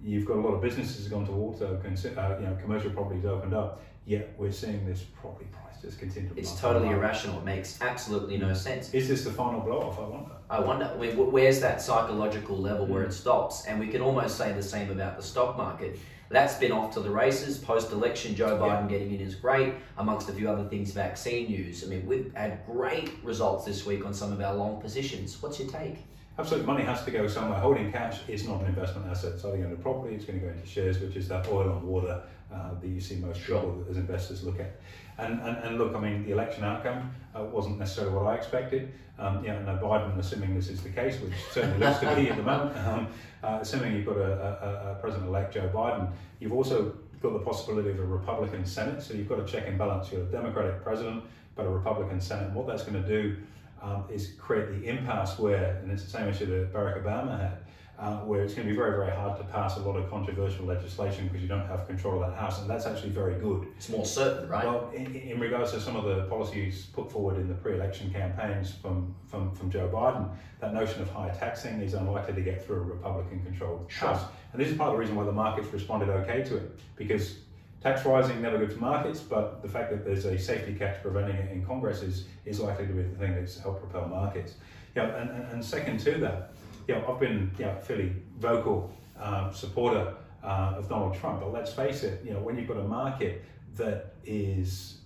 You've 0.02 0.24
got 0.24 0.38
a 0.38 0.40
lot 0.40 0.54
of 0.54 0.62
businesses 0.62 1.06
gone 1.06 1.26
to 1.26 1.32
water, 1.32 1.66
uh, 1.66 2.36
you 2.40 2.46
know, 2.46 2.56
commercial 2.62 2.90
properties 2.92 3.26
opened 3.26 3.52
up. 3.52 3.82
yet 4.06 4.32
we're 4.38 4.50
seeing 4.50 4.86
this 4.86 5.02
property 5.20 5.46
price 5.52 5.82
just 5.82 5.98
continue 5.98 6.30
to 6.30 6.38
It's 6.38 6.58
totally 6.58 6.88
up. 6.88 6.94
irrational. 6.94 7.38
It 7.40 7.44
makes 7.44 7.78
absolutely 7.82 8.38
no 8.38 8.54
sense. 8.54 8.94
Is 8.94 9.06
this 9.06 9.24
the 9.24 9.30
final 9.30 9.60
blow 9.60 9.80
off? 9.82 9.98
I 9.98 10.08
wonder. 10.08 10.32
I 10.48 10.60
wonder 10.60 10.90
I 10.94 10.98
mean, 10.98 11.14
wh- 11.16 11.30
where's 11.30 11.60
that 11.60 11.82
psychological 11.82 12.56
level 12.56 12.86
where 12.86 13.02
Mm. 13.04 13.08
it 13.08 13.12
stops? 13.12 13.66
And 13.66 13.78
we 13.78 13.88
can 13.88 14.00
almost 14.00 14.38
say 14.38 14.54
the 14.54 14.62
same 14.62 14.90
about 14.90 15.18
the 15.18 15.22
stock 15.22 15.58
market. 15.58 15.98
That's 16.30 16.54
been 16.54 16.70
off 16.70 16.94
to 16.94 17.00
the 17.00 17.10
races. 17.10 17.58
Post 17.58 17.90
election, 17.90 18.36
Joe 18.36 18.54
Yeah. 18.54 18.60
Biden 18.60 18.88
getting 18.88 19.12
in 19.12 19.20
is 19.20 19.34
great, 19.34 19.74
amongst 19.98 20.28
a 20.28 20.32
few 20.32 20.48
other 20.48 20.62
things, 20.64 20.92
vaccine 20.92 21.48
news. 21.48 21.82
I 21.84 21.88
mean, 21.88 22.06
we've 22.06 22.32
had 22.34 22.64
great 22.64 23.10
results 23.24 23.64
this 23.64 23.84
week 23.84 24.06
on 24.06 24.14
some 24.14 24.32
of 24.32 24.40
our 24.40 24.54
long 24.54 24.80
positions. 24.80 25.42
What's 25.42 25.58
your 25.58 25.68
take? 25.68 26.06
Absolutely, 26.38 26.66
money 26.72 26.84
has 26.84 27.04
to 27.04 27.10
go 27.10 27.26
somewhere. 27.26 27.58
Holding 27.58 27.90
cash 27.90 28.20
is 28.28 28.46
not 28.46 28.60
an 28.60 28.68
investment 28.68 29.10
asset. 29.10 29.32
It's 29.34 29.44
either 29.44 29.58
going 29.58 29.76
to 29.76 29.82
property, 29.82 30.14
it's 30.14 30.24
going 30.24 30.38
to 30.38 30.46
go 30.46 30.52
into 30.52 30.66
shares, 30.66 31.00
which 31.00 31.16
is 31.16 31.26
that 31.28 31.48
oil 31.48 31.68
and 31.68 31.82
water 31.82 32.22
uh, 32.52 32.74
that 32.80 32.88
you 32.88 33.00
see 33.00 33.16
most 33.16 33.40
people 33.40 33.84
as 33.90 33.96
investors 33.96 34.42
look 34.42 34.60
at. 34.60 34.80
And, 35.18 35.40
and, 35.40 35.56
and 35.58 35.78
look, 35.78 35.94
I 35.94 36.00
mean, 36.00 36.24
the 36.24 36.32
election 36.32 36.64
outcome 36.64 37.10
uh, 37.36 37.44
wasn't 37.44 37.78
necessarily 37.78 38.14
what 38.14 38.26
I 38.26 38.34
expected. 38.34 38.92
Um, 39.18 39.44
you 39.44 39.50
know, 39.50 39.60
no 39.62 39.76
Biden, 39.76 40.18
assuming 40.18 40.54
this 40.54 40.68
is 40.68 40.82
the 40.82 40.88
case, 40.88 41.20
which 41.20 41.34
certainly 41.50 41.78
looks 41.78 42.00
to 42.00 42.14
be 42.16 42.30
at 42.30 42.36
the 42.36 42.42
moment, 42.42 42.76
um, 42.86 43.08
uh, 43.42 43.58
assuming 43.60 43.94
you've 43.94 44.06
got 44.06 44.16
a, 44.16 44.32
a, 44.32 44.92
a 44.92 44.94
President-elect 45.00 45.52
Joe 45.52 45.70
Biden, 45.72 46.10
you've 46.40 46.52
also 46.52 46.96
got 47.20 47.34
the 47.34 47.38
possibility 47.38 47.90
of 47.90 47.98
a 47.98 48.04
Republican 48.04 48.64
Senate. 48.64 49.02
So 49.02 49.14
you've 49.14 49.28
got 49.28 49.40
a 49.40 49.44
check 49.44 49.68
and 49.68 49.76
balance. 49.76 50.10
You've 50.10 50.30
got 50.30 50.38
a 50.38 50.42
Democratic 50.42 50.82
president, 50.82 51.24
but 51.54 51.66
a 51.66 51.68
Republican 51.68 52.20
Senate. 52.20 52.46
And 52.46 52.54
what 52.54 52.66
that's 52.66 52.82
going 52.82 53.02
to 53.02 53.08
do 53.08 53.36
um, 53.82 54.04
is 54.10 54.32
create 54.38 54.68
the 54.80 54.88
impasse 54.88 55.38
where, 55.38 55.80
and 55.82 55.90
it's 55.90 56.04
the 56.04 56.10
same 56.10 56.28
issue 56.28 56.46
that 56.46 56.72
Barack 56.72 57.02
Obama 57.04 57.38
had, 57.38 57.58
uh, 58.00 58.16
where 58.20 58.42
it's 58.42 58.54
going 58.54 58.66
to 58.66 58.72
be 58.72 58.76
very, 58.76 58.92
very 58.92 59.14
hard 59.14 59.36
to 59.36 59.44
pass 59.44 59.76
a 59.76 59.80
lot 59.80 59.94
of 59.94 60.08
controversial 60.08 60.64
legislation 60.64 61.26
because 61.28 61.42
you 61.42 61.48
don't 61.48 61.66
have 61.66 61.86
control 61.86 62.22
of 62.22 62.30
that 62.30 62.38
house, 62.38 62.58
and 62.60 62.70
that's 62.70 62.86
actually 62.86 63.10
very 63.10 63.34
good. 63.34 63.66
It's 63.76 63.90
more 63.90 64.06
certain, 64.06 64.48
right? 64.48 64.64
Well, 64.64 64.90
in, 64.94 65.14
in 65.14 65.38
regards 65.38 65.72
to 65.72 65.80
some 65.80 65.96
of 65.96 66.04
the 66.04 66.22
policies 66.24 66.86
put 66.94 67.12
forward 67.12 67.36
in 67.36 67.46
the 67.46 67.54
pre-election 67.54 68.10
campaigns 68.10 68.72
from, 68.72 69.14
from, 69.26 69.54
from 69.54 69.70
Joe 69.70 69.90
Biden, 69.92 70.30
that 70.60 70.72
notion 70.72 71.02
of 71.02 71.10
high 71.10 71.28
taxing 71.28 71.82
is 71.82 71.92
unlikely 71.92 72.34
to 72.34 72.40
get 72.40 72.64
through 72.64 72.76
a 72.76 72.80
Republican-controlled 72.80 73.84
Sure. 73.88 74.08
House. 74.08 74.24
And 74.52 74.60
this 74.60 74.70
is 74.70 74.78
part 74.78 74.88
of 74.88 74.94
the 74.94 75.00
reason 75.00 75.14
why 75.14 75.24
the 75.24 75.32
markets 75.32 75.70
responded 75.70 76.08
okay 76.08 76.42
to 76.44 76.56
it, 76.56 76.80
because 76.96 77.36
tax 77.82 78.06
rising 78.06 78.40
never 78.40 78.56
good 78.56 78.72
for 78.72 78.80
markets, 78.80 79.20
but 79.20 79.60
the 79.60 79.68
fact 79.68 79.90
that 79.90 80.06
there's 80.06 80.24
a 80.24 80.38
safety 80.38 80.74
catch 80.74 81.02
preventing 81.02 81.36
it 81.36 81.52
in 81.52 81.66
Congress 81.66 82.00
is, 82.00 82.24
is 82.46 82.60
likely 82.60 82.86
to 82.86 82.94
be 82.94 83.02
the 83.02 83.16
thing 83.18 83.34
that's 83.34 83.58
helped 83.58 83.82
propel 83.82 84.08
markets. 84.08 84.54
Yeah, 84.96 85.16
and, 85.20 85.30
and, 85.30 85.52
and 85.52 85.64
second 85.64 86.00
to 86.00 86.18
that, 86.18 86.52
you 86.90 86.96
know, 86.96 87.04
I've 87.08 87.20
been 87.20 87.52
you 87.56 87.64
know, 87.66 87.76
a 87.78 87.80
fairly 87.80 88.12
vocal 88.38 88.92
um, 89.20 89.52
supporter 89.54 90.14
uh, 90.42 90.74
of 90.76 90.88
Donald 90.88 91.14
Trump, 91.14 91.40
but 91.40 91.52
let's 91.52 91.72
face 91.72 92.02
it, 92.02 92.24
you 92.24 92.32
know, 92.32 92.40
when 92.40 92.58
you've 92.58 92.66
got 92.66 92.78
a 92.78 92.84
market 92.84 93.44
that 93.76 94.14
is 94.24 94.98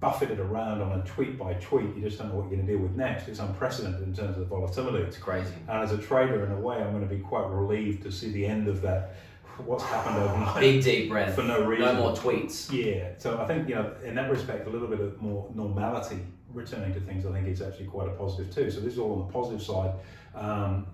buffeted 0.00 0.40
around 0.40 0.80
on 0.80 0.98
a 0.98 1.04
tweet 1.04 1.38
by 1.38 1.52
tweet, 1.54 1.94
you 1.94 2.00
just 2.00 2.18
don't 2.18 2.28
know 2.28 2.36
what 2.36 2.48
you're 2.48 2.56
going 2.56 2.66
to 2.66 2.72
deal 2.72 2.80
with 2.80 2.96
next. 2.96 3.28
It's 3.28 3.38
unprecedented 3.38 4.02
in 4.02 4.14
terms 4.14 4.38
of 4.38 4.40
the 4.40 4.44
volatility. 4.46 5.04
It's 5.04 5.18
crazy. 5.18 5.52
And 5.68 5.82
as 5.82 5.92
a 5.92 5.98
trader, 5.98 6.46
in 6.46 6.52
a 6.52 6.60
way, 6.60 6.76
I'm 6.76 6.92
going 6.92 7.06
to 7.06 7.14
be 7.14 7.20
quite 7.20 7.48
relieved 7.50 8.02
to 8.04 8.12
see 8.12 8.32
the 8.32 8.46
end 8.46 8.66
of 8.66 8.80
that. 8.82 9.16
What's 9.58 9.84
happened 9.84 10.16
overnight 10.22 10.60
Big 10.60 10.84
deep 10.84 11.10
breath. 11.10 11.34
for 11.34 11.42
no 11.42 11.64
reason. 11.64 11.86
No 11.86 11.94
more 11.94 12.12
tweets. 12.12 12.70
Yeah, 12.70 13.12
so 13.18 13.40
I 13.40 13.46
think 13.46 13.68
you 13.68 13.74
know 13.74 13.90
in 14.04 14.14
that 14.14 14.30
respect, 14.30 14.66
a 14.66 14.70
little 14.70 14.88
bit 14.88 15.00
of 15.00 15.20
more 15.22 15.50
normality 15.54 16.18
returning 16.52 16.92
to 16.94 17.00
things. 17.00 17.26
I 17.26 17.32
think 17.32 17.46
is 17.46 17.62
actually 17.62 17.86
quite 17.86 18.08
a 18.08 18.12
positive 18.12 18.54
too. 18.54 18.70
So 18.70 18.80
this 18.80 18.94
is 18.94 18.98
all 18.98 19.12
on 19.12 19.26
the 19.26 19.32
positive 19.32 19.62
side 19.62 19.92
um, 20.34 20.86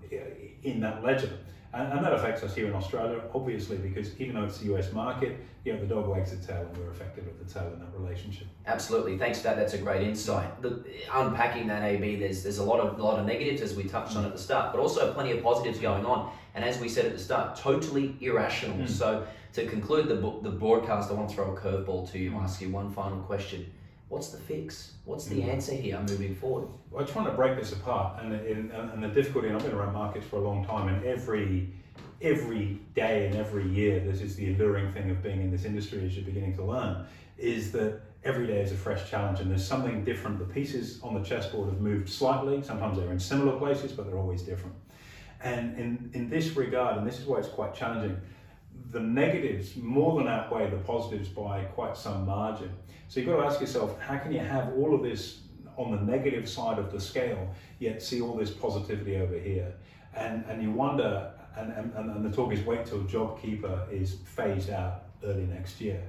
in 0.63 0.79
that 0.81 1.03
ledger, 1.03 1.31
and, 1.73 1.93
and 1.93 2.05
that 2.05 2.13
affects 2.13 2.43
us 2.43 2.53
here 2.55 2.67
in 2.67 2.73
Australia, 2.73 3.21
obviously, 3.33 3.77
because 3.77 4.19
even 4.19 4.35
though 4.35 4.43
it's 4.43 4.59
the 4.59 4.73
US 4.75 4.91
market, 4.93 5.37
you 5.63 5.73
know 5.73 5.79
the 5.79 5.85
dog 5.85 6.07
wags 6.07 6.31
the 6.31 6.45
tail, 6.45 6.67
and 6.67 6.77
we're 6.77 6.91
affected 6.91 7.25
with 7.25 7.45
the 7.45 7.51
tail 7.51 7.71
in 7.73 7.79
that 7.79 7.93
relationship. 7.97 8.47
Absolutely. 8.65 9.17
Thanks 9.17 9.39
for 9.39 9.45
that. 9.45 9.55
That's 9.55 9.73
a 9.73 9.77
great 9.77 10.05
insight. 10.05 10.61
The, 10.61 10.83
unpacking 11.13 11.67
that 11.67 11.83
AB, 11.83 12.17
there's 12.17 12.43
there's 12.43 12.57
a 12.57 12.63
lot 12.63 12.79
of 12.79 12.99
lot 12.99 13.17
of 13.17 13.25
negatives 13.25 13.61
as 13.61 13.75
we 13.75 13.83
touched 13.83 14.15
on 14.17 14.25
at 14.25 14.33
the 14.33 14.37
start, 14.37 14.73
but 14.73 14.81
also 14.81 15.13
plenty 15.13 15.31
of 15.31 15.41
positives 15.41 15.79
going 15.79 16.05
on. 16.05 16.31
And 16.55 16.65
as 16.65 16.79
we 16.79 16.89
said 16.89 17.05
at 17.05 17.13
the 17.13 17.19
start, 17.19 17.55
totally 17.55 18.15
irrational. 18.19 18.77
Mm. 18.77 18.89
So 18.89 19.25
to 19.53 19.65
conclude 19.65 20.09
the 20.09 20.15
the 20.49 20.55
broadcast, 20.55 21.09
I 21.09 21.13
want 21.13 21.29
to 21.29 21.35
throw 21.35 21.53
a 21.53 21.57
curveball 21.57 22.11
to 22.11 22.19
you. 22.19 22.31
Mm. 22.31 22.43
Ask 22.43 22.61
you 22.61 22.69
one 22.69 22.91
final 22.91 23.19
question. 23.19 23.71
What's 24.13 24.29
the 24.29 24.37
fix? 24.37 24.93
What's 25.05 25.25
the 25.25 25.41
Mm. 25.41 25.47
answer 25.49 25.73
here 25.73 25.99
moving 25.99 26.35
forward? 26.35 26.67
I 26.95 27.01
trying 27.03 27.25
to 27.25 27.31
break 27.31 27.57
this 27.57 27.73
apart, 27.73 28.21
and, 28.21 28.31
and, 28.31 28.71
and 28.71 29.01
the 29.03 29.07
difficulty, 29.07 29.47
and 29.47 29.57
I've 29.57 29.63
been 29.63 29.73
around 29.73 29.93
markets 29.93 30.27
for 30.27 30.35
a 30.35 30.41
long 30.41 30.63
time, 30.63 30.87
and 30.87 31.03
every 31.03 31.73
every 32.21 32.79
day 32.95 33.25
and 33.27 33.35
every 33.35 33.67
year, 33.67 33.99
this 33.99 34.21
is 34.21 34.35
the 34.35 34.53
alluring 34.53 34.93
thing 34.93 35.09
of 35.09 35.21
being 35.23 35.41
in 35.41 35.49
this 35.51 35.65
industry 35.65 36.05
as 36.05 36.15
you're 36.15 36.23
beginning 36.23 36.55
to 36.55 36.63
learn, 36.63 37.05
is 37.39 37.71
that 37.71 37.99
every 38.23 38.45
day 38.47 38.61
is 38.61 38.71
a 38.71 38.75
fresh 38.75 39.09
challenge, 39.09 39.39
and 39.41 39.49
there's 39.49 39.65
something 39.67 40.05
different. 40.05 40.37
The 40.39 40.45
pieces 40.45 40.99
on 41.01 41.15
the 41.15 41.23
chessboard 41.23 41.69
have 41.69 41.81
moved 41.81 42.07
slightly. 42.07 42.61
Sometimes 42.61 42.97
they're 42.97 43.11
in 43.11 43.19
similar 43.19 43.57
places, 43.57 43.91
but 43.91 44.05
they're 44.05 44.19
always 44.25 44.43
different. 44.43 44.75
And 45.43 45.77
in, 45.77 46.11
in 46.13 46.29
this 46.29 46.55
regard, 46.55 46.97
and 46.97 47.05
this 47.05 47.19
is 47.19 47.25
why 47.25 47.39
it's 47.39 47.49
quite 47.49 47.73
challenging, 47.73 48.15
the 48.91 48.99
negatives 48.99 49.75
more 49.75 50.17
than 50.17 50.27
outweigh 50.27 50.69
the 50.69 50.77
positives 50.77 51.29
by 51.29 51.63
quite 51.63 51.97
some 51.97 52.25
margin. 52.25 52.71
So 53.07 53.19
you've 53.19 53.29
got 53.29 53.37
to 53.37 53.45
ask 53.45 53.61
yourself, 53.61 53.99
how 53.99 54.17
can 54.17 54.31
you 54.31 54.39
have 54.39 54.73
all 54.73 54.93
of 54.93 55.03
this 55.03 55.39
on 55.77 55.91
the 55.91 55.97
negative 55.97 56.47
side 56.47 56.79
of 56.79 56.91
the 56.91 56.99
scale, 56.99 57.49
yet 57.79 58.01
see 58.01 58.21
all 58.21 58.35
this 58.35 58.51
positivity 58.51 59.17
over 59.17 59.37
here? 59.37 59.73
And, 60.15 60.45
and 60.47 60.61
you 60.61 60.71
wonder, 60.71 61.31
and, 61.57 61.71
and, 61.71 61.93
and 61.95 62.25
the 62.25 62.35
talk 62.35 62.53
is 62.53 62.63
wait 62.65 62.85
till 62.85 63.03
JobKeeper 63.03 63.91
is 63.91 64.17
phased 64.25 64.69
out 64.69 65.05
early 65.23 65.45
next 65.45 65.81
year. 65.81 66.03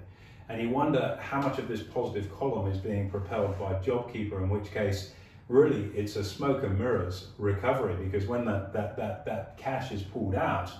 And 0.49 0.61
you 0.61 0.69
wonder 0.69 1.19
how 1.23 1.41
much 1.41 1.59
of 1.59 1.69
this 1.69 1.83
positive 1.83 2.31
column 2.37 2.71
is 2.71 2.79
being 2.79 3.11
propelled 3.11 3.59
by 3.59 3.75
JobKeeper, 3.75 4.43
in 4.43 4.51
which 4.51 4.71
case, 4.71 5.13
really, 5.49 5.91
it's 5.97 6.17
a 6.17 6.25
smoke 6.25 6.63
and 6.63 6.79
mirrors 6.79 7.29
recovery 7.39 7.97
because 7.97 8.27
when 8.27 8.45
that, 8.45 8.73
that, 8.75 8.97
that, 8.97 9.25
that 9.25 9.57
cash 9.57 9.91
is 9.91 10.03
pulled 10.03 10.35
out, 10.35 10.71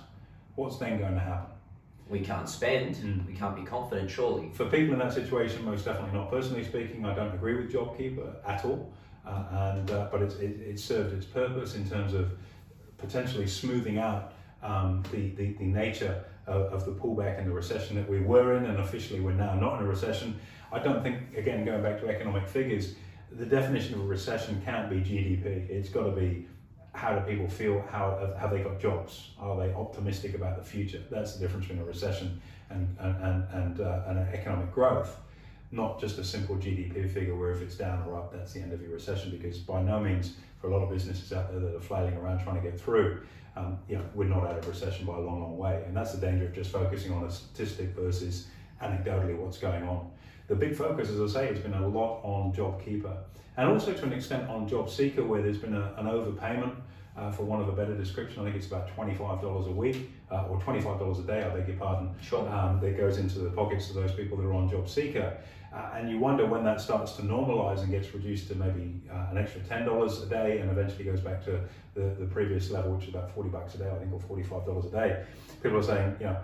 what's 0.55 0.77
then 0.77 0.99
going 0.99 1.13
to 1.13 1.19
happen? 1.19 1.54
We 2.07 2.19
can't 2.19 2.47
spend. 2.47 2.95
Mm. 2.95 3.25
We 3.25 3.33
can't 3.33 3.55
be 3.55 3.63
confident, 3.63 4.09
surely. 4.09 4.51
For 4.53 4.65
people 4.65 4.93
in 4.93 4.99
that 4.99 5.13
situation, 5.13 5.65
most 5.65 5.85
definitely 5.85 6.17
not. 6.17 6.29
Personally 6.29 6.63
speaking, 6.63 7.03
I 7.05 7.15
don't 7.15 7.33
agree 7.33 7.55
with 7.55 7.71
JobKeeper 7.73 8.35
at 8.45 8.63
all. 8.63 8.93
Uh, 9.25 9.73
and 9.75 9.91
uh, 9.91 10.07
but 10.11 10.21
it's, 10.21 10.35
it, 10.35 10.59
it 10.61 10.79
served 10.79 11.13
its 11.13 11.25
purpose 11.25 11.75
in 11.75 11.89
terms 11.89 12.13
of 12.13 12.31
potentially 12.97 13.47
smoothing 13.47 13.97
out 13.97 14.33
um, 14.61 15.03
the, 15.11 15.29
the, 15.29 15.53
the 15.53 15.65
nature 15.65 16.23
of, 16.47 16.73
of 16.73 16.85
the 16.85 16.91
pullback 16.91 17.39
and 17.39 17.47
the 17.47 17.51
recession 17.51 17.95
that 17.95 18.07
we 18.09 18.19
were 18.19 18.55
in, 18.55 18.65
and 18.65 18.79
officially 18.79 19.19
we're 19.19 19.33
now 19.33 19.55
not 19.55 19.79
in 19.79 19.85
a 19.85 19.89
recession. 19.89 20.39
I 20.71 20.79
don't 20.79 21.01
think, 21.01 21.35
again, 21.35 21.65
going 21.65 21.81
back 21.81 21.99
to 22.01 22.07
economic 22.07 22.47
figures, 22.47 22.95
the 23.31 23.45
definition 23.45 23.95
of 23.95 24.01
a 24.01 24.03
recession 24.03 24.61
can't 24.63 24.89
be 24.89 24.97
GDP. 24.97 25.69
It's 25.69 25.89
got 25.89 26.03
to 26.03 26.11
be 26.11 26.47
how 26.95 27.13
do 27.13 27.21
people 27.29 27.47
feel? 27.47 27.83
How 27.91 28.33
have 28.39 28.51
they 28.51 28.59
got 28.59 28.79
jobs? 28.79 29.31
Are 29.39 29.57
they 29.57 29.73
optimistic 29.73 30.33
about 30.33 30.57
the 30.57 30.63
future? 30.63 31.01
That's 31.11 31.33
the 31.33 31.39
difference 31.39 31.67
between 31.67 31.83
a 31.83 31.85
recession 31.85 32.41
and 32.69 32.95
and 32.99 33.45
and, 33.51 33.81
uh, 33.81 34.03
and 34.07 34.19
economic 34.33 34.73
growth, 34.73 35.19
not 35.71 35.99
just 35.99 36.17
a 36.17 36.23
simple 36.23 36.55
GDP 36.55 37.09
figure 37.09 37.35
where 37.35 37.51
if 37.51 37.61
it's 37.61 37.75
down 37.75 38.07
or 38.07 38.17
up, 38.17 38.33
that's 38.33 38.53
the 38.53 38.61
end 38.61 38.73
of 38.73 38.81
your 38.81 38.91
recession. 38.91 39.29
Because 39.31 39.59
by 39.59 39.81
no 39.81 39.99
means, 39.99 40.33
for 40.61 40.69
a 40.69 40.73
lot 40.73 40.83
of 40.83 40.89
businesses 40.89 41.33
out 41.33 41.51
there 41.51 41.59
that 41.59 41.75
are 41.75 41.81
flailing 41.81 42.15
around 42.15 42.43
trying 42.43 42.55
to 42.55 42.61
get 42.61 42.79
through, 42.79 43.21
um, 43.55 43.77
you 43.89 43.97
know, 43.97 44.05
we're 44.13 44.29
not 44.29 44.45
out 44.45 44.57
of 44.57 44.67
recession 44.67 45.05
by 45.05 45.15
a 45.15 45.19
long, 45.19 45.41
long 45.41 45.57
way. 45.57 45.83
And 45.85 45.95
that's 45.95 46.13
the 46.13 46.21
danger 46.21 46.45
of 46.45 46.53
just 46.53 46.71
focusing 46.71 47.11
on 47.11 47.25
a 47.25 47.31
statistic 47.31 47.89
versus 47.89 48.47
anecdotally 48.81 49.37
what's 49.37 49.57
going 49.57 49.83
on. 49.83 50.09
The 50.47 50.55
big 50.55 50.75
focus, 50.75 51.09
as 51.09 51.19
I 51.19 51.39
say, 51.39 51.47
has 51.47 51.59
been 51.59 51.73
a 51.73 51.87
lot 51.87 52.21
on 52.23 52.53
JobKeeper 52.53 53.17
and 53.57 53.69
also 53.69 53.93
to 53.93 54.03
an 54.03 54.13
extent 54.13 54.49
on 54.49 54.69
JobSeeker, 54.69 55.25
where 55.25 55.41
there's 55.41 55.57
been 55.57 55.75
a, 55.75 55.93
an 55.97 56.05
overpayment. 56.07 56.75
Uh, 57.17 57.31
for 57.31 57.43
want 57.43 57.61
of 57.61 57.69
a 57.69 57.71
better 57.71 57.95
description, 57.95 58.41
I 58.41 58.45
think 58.45 58.57
it's 58.57 58.67
about 58.67 58.89
$25 58.95 59.67
a 59.67 59.71
week 59.71 60.11
uh, 60.29 60.47
or 60.49 60.59
$25 60.59 61.19
a 61.19 61.21
day, 61.23 61.43
I 61.43 61.49
beg 61.49 61.67
your 61.67 61.77
pardon, 61.77 62.13
Sure. 62.21 62.47
um, 62.49 62.81
that 62.81 62.97
goes 62.97 63.17
into 63.19 63.39
the 63.39 63.51
pockets 63.51 63.89
of 63.89 63.95
those 63.95 64.11
people 64.11 64.35
that 64.37 64.43
are 64.43 64.53
on 64.53 64.69
JobSeeker. 64.69 65.37
Uh, 65.73 65.89
and 65.95 66.09
you 66.09 66.19
wonder 66.19 66.45
when 66.45 66.63
that 66.65 66.81
starts 66.81 67.13
to 67.13 67.21
normalize 67.21 67.81
and 67.81 67.89
gets 67.91 68.13
reduced 68.13 68.49
to 68.49 68.55
maybe 68.55 69.01
uh, 69.09 69.27
an 69.31 69.37
extra 69.37 69.61
$10 69.61 70.23
a 70.23 70.25
day 70.25 70.59
and 70.59 70.69
eventually 70.69 71.05
goes 71.05 71.21
back 71.21 71.43
to 71.45 71.59
the, 71.93 72.15
the 72.19 72.25
previous 72.25 72.69
level, 72.69 72.93
which 72.93 73.07
is 73.07 73.13
about 73.13 73.33
40 73.33 73.49
bucks 73.49 73.75
a 73.75 73.77
day, 73.77 73.89
I 73.89 73.97
think, 73.97 74.11
or 74.11 74.19
$45 74.19 74.85
a 74.85 74.89
day. 74.91 75.23
People 75.63 75.77
are 75.77 75.83
saying, 75.83 76.17
you 76.19 76.25
know, 76.25 76.37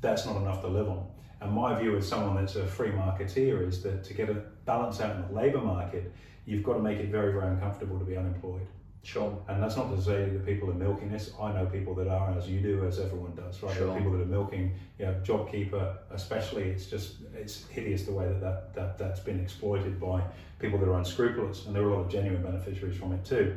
that's 0.00 0.24
not 0.24 0.36
enough 0.36 0.60
to 0.62 0.68
live 0.68 0.88
on. 0.88 1.06
And 1.40 1.52
my 1.52 1.78
view 1.78 1.96
as 1.96 2.08
someone 2.08 2.36
that's 2.36 2.56
a 2.56 2.66
free 2.66 2.90
marketeer 2.90 3.66
is 3.66 3.82
that 3.82 4.04
to 4.04 4.14
get 4.14 4.30
a 4.30 4.34
balance 4.64 5.00
out 5.00 5.16
in 5.16 5.22
the 5.22 5.34
labour 5.40 5.60
market, 5.60 6.12
you've 6.44 6.62
got 6.62 6.74
to 6.74 6.80
make 6.80 6.98
it 6.98 7.08
very, 7.08 7.32
very 7.32 7.46
uncomfortable 7.48 7.98
to 7.98 8.04
be 8.04 8.16
unemployed. 8.16 8.66
Sure. 9.06 9.38
And 9.46 9.62
that's 9.62 9.76
not 9.76 9.94
to 9.94 10.02
say 10.02 10.30
that 10.30 10.44
people 10.44 10.68
are 10.68 10.74
milking 10.74 11.12
this. 11.12 11.30
I 11.40 11.52
know 11.52 11.64
people 11.66 11.94
that 11.94 12.08
are, 12.08 12.36
as 12.36 12.48
you 12.48 12.58
do, 12.58 12.84
as 12.84 12.98
everyone 12.98 13.36
does, 13.36 13.62
right? 13.62 13.76
Sure. 13.76 13.96
people 13.96 14.10
that 14.10 14.22
are 14.22 14.26
milking, 14.26 14.74
you 14.98 15.06
know, 15.06 15.14
JobKeeper, 15.22 15.96
especially. 16.10 16.64
It's 16.64 16.86
just, 16.86 17.18
it's 17.32 17.68
hideous 17.68 18.02
the 18.02 18.10
way 18.10 18.26
that, 18.26 18.40
that, 18.40 18.74
that 18.74 18.98
that's 18.98 19.20
been 19.20 19.38
exploited 19.38 20.00
by 20.00 20.24
people 20.58 20.76
that 20.80 20.88
are 20.88 20.98
unscrupulous. 20.98 21.66
And 21.66 21.76
there 21.76 21.84
are 21.84 21.90
a 21.90 21.94
lot 21.94 22.00
of 22.06 22.10
genuine 22.10 22.42
beneficiaries 22.42 22.96
from 22.96 23.12
it 23.12 23.24
too. 23.24 23.56